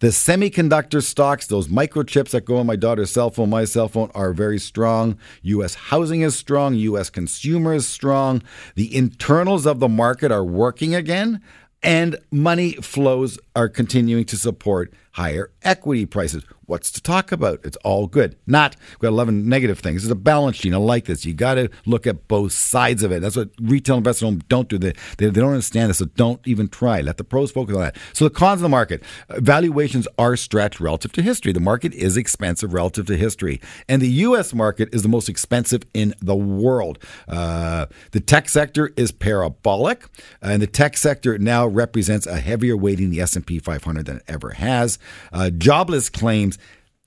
[0.00, 4.10] The semiconductor stocks, those microchips that go on my daughter's cell phone, my cell phone,
[4.14, 5.16] are very strong.
[5.42, 5.74] U.S.
[5.74, 6.74] housing is strong.
[6.74, 7.08] U.S.
[7.08, 8.42] consumer is strong.
[8.74, 11.40] The internals of the market are working again.
[11.84, 16.44] And money flows are continuing to support higher equity prices.
[16.66, 17.60] What's to talk about?
[17.62, 18.36] It's all good.
[18.46, 20.02] Not, we've got 11 negative things.
[20.02, 20.72] It's a balance sheet.
[20.74, 21.24] I like this.
[21.26, 23.20] You got to look at both sides of it.
[23.20, 24.78] That's what retail investors don't- do.
[24.78, 27.00] They, they, they don't understand this, so don't even try.
[27.02, 27.96] Let the pros focus on that.
[28.14, 29.02] So the cons of the market.
[29.28, 31.52] Uh, Valuations are stretched relative to history.
[31.52, 33.60] The market is expensive relative to history.
[33.88, 34.54] And the U.S.
[34.54, 36.98] market is the most expensive in the world.
[37.28, 40.06] Uh, the tech sector is parabolic,
[40.40, 44.22] and the tech sector now represents a heavier weighting in the S&P 500 than it
[44.26, 44.98] ever has.
[45.32, 46.58] Uh, jobless claims,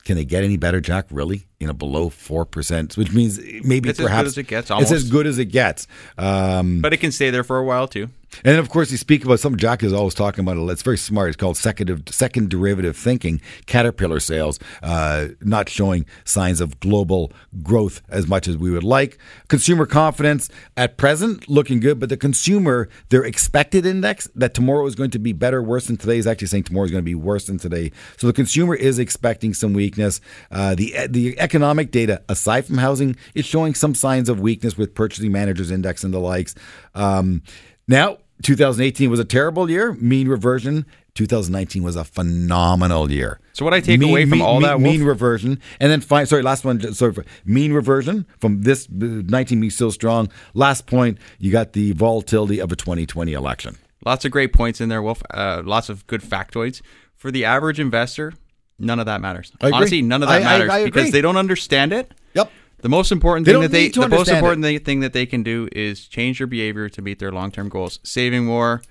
[0.04, 1.06] can they get any better, Jack?
[1.10, 1.46] Really?
[1.60, 5.10] You know, below 4%, which means maybe It's as good as it gets, It's as
[5.10, 5.88] good as it gets.
[6.16, 8.10] Um, But it can stay there for a while too.
[8.44, 10.58] and then, of course, you speak about something Jack is always talking about.
[10.70, 11.28] It's very smart.
[11.28, 13.40] It's called second, second derivative thinking.
[13.66, 17.32] Caterpillar sales uh, not showing signs of global
[17.62, 19.18] growth as much as we would like.
[19.48, 24.94] Consumer confidence at present looking good, but the consumer, their expected index that tomorrow is
[24.94, 27.14] going to be better, worse than today is actually saying tomorrow is going to be
[27.16, 27.90] worse than today.
[28.18, 30.20] So the consumer is expecting some weakness.
[30.52, 34.94] Uh, the the economic data, aside from housing, is showing some signs of weakness with
[34.94, 36.54] purchasing managers index and the likes.
[36.94, 37.42] Um,
[37.86, 40.84] now, 2018 was a terrible year, mean reversion.
[41.14, 43.40] 2019 was a phenomenal year.
[43.54, 46.26] So what I take away from all that, mean Wolf- reversion, and then fine.
[46.26, 46.92] Sorry, last one.
[46.92, 50.28] Sorry, for mean reversion from this uh, 19 being still strong.
[50.52, 53.78] Last point, you got the volatility of a 2020 election.
[54.04, 55.22] Lots of great points in there, Wolf.
[55.30, 56.82] Uh, lots of good factoids.
[57.16, 58.34] For the average investor,
[58.78, 59.52] none of that matters.
[59.60, 59.76] I agree.
[59.76, 60.90] Honestly, none of that I- I- matters I agree.
[60.90, 62.12] because they don't understand it.
[62.34, 62.50] Yep.
[62.80, 65.42] The most important They thing that they the most important thi- thing that they can
[65.42, 67.98] do is change their behavior to meet their long-term goals.
[68.04, 68.82] Saving more,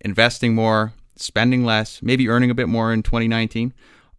[0.00, 3.72] investing more, spending less, maybe earning a bit more in 2019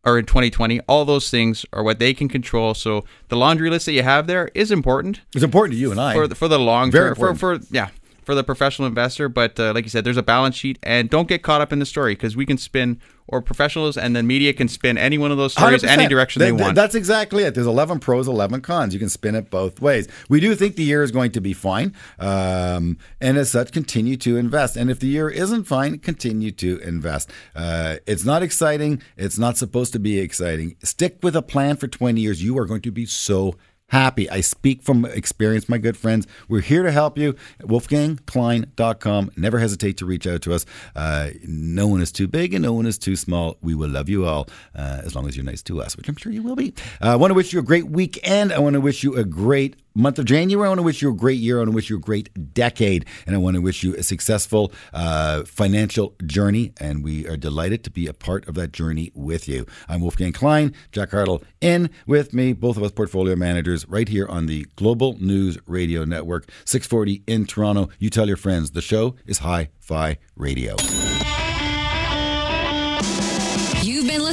[0.06, 0.82] or in 2020.
[0.82, 2.74] All those things are what they can control.
[2.74, 6.00] So the laundry list that you have there is important It's important to you and
[6.02, 6.14] I.
[6.14, 7.90] for the, for the long Very term for, for yeah
[8.26, 11.28] for the professional investor but uh, like you said there's a balance sheet and don't
[11.28, 14.52] get caught up in the story because we can spin or professionals and then media
[14.54, 16.10] can spin any one of those stories any 100%.
[16.10, 17.56] direction That- they want That's exactly it.
[17.56, 18.94] There's 11 pros, 11 cons.
[18.94, 20.08] You can spin it both ways.
[20.28, 21.94] We do think the year is going to be fine.
[22.20, 24.76] Um, and as such, continue to invest.
[24.76, 27.30] And if the year isn't fine, continue to invest.
[27.56, 29.02] Uh, it's not exciting.
[29.16, 30.76] It's not supposed to be exciting.
[30.84, 32.44] Stick with a plan for 20 years.
[32.44, 33.60] You are going to be so happy.
[33.92, 36.26] I speak from experience, my good friends.
[36.48, 37.36] We're here to help you.
[37.62, 39.32] WolfgangKlein.com.
[39.38, 40.66] Never hesitate to reach out to us.
[40.96, 43.58] Uh, no one is too big and no one is too small.
[43.62, 46.16] We will love you all uh, as long as you're nice to us, which I'm
[46.16, 46.74] sure you will be.
[47.02, 48.52] Uh, I want to wish you a great weekend.
[48.52, 50.66] I want to wish you a great month of January.
[50.66, 51.58] I want to wish you a great year.
[51.58, 53.06] I want to wish you a great decade.
[53.26, 56.74] And I want to wish you a successful uh, financial journey.
[56.80, 59.66] And we are delighted to be a part of that journey with you.
[59.88, 64.28] I'm Wolfgang Klein, Jack Hartle in with me, both of us portfolio managers right here
[64.28, 67.90] on the Global News Radio Network, 640 in Toronto.
[68.00, 68.72] You tell your friends.
[68.72, 70.76] The show is Hi Fi Radio.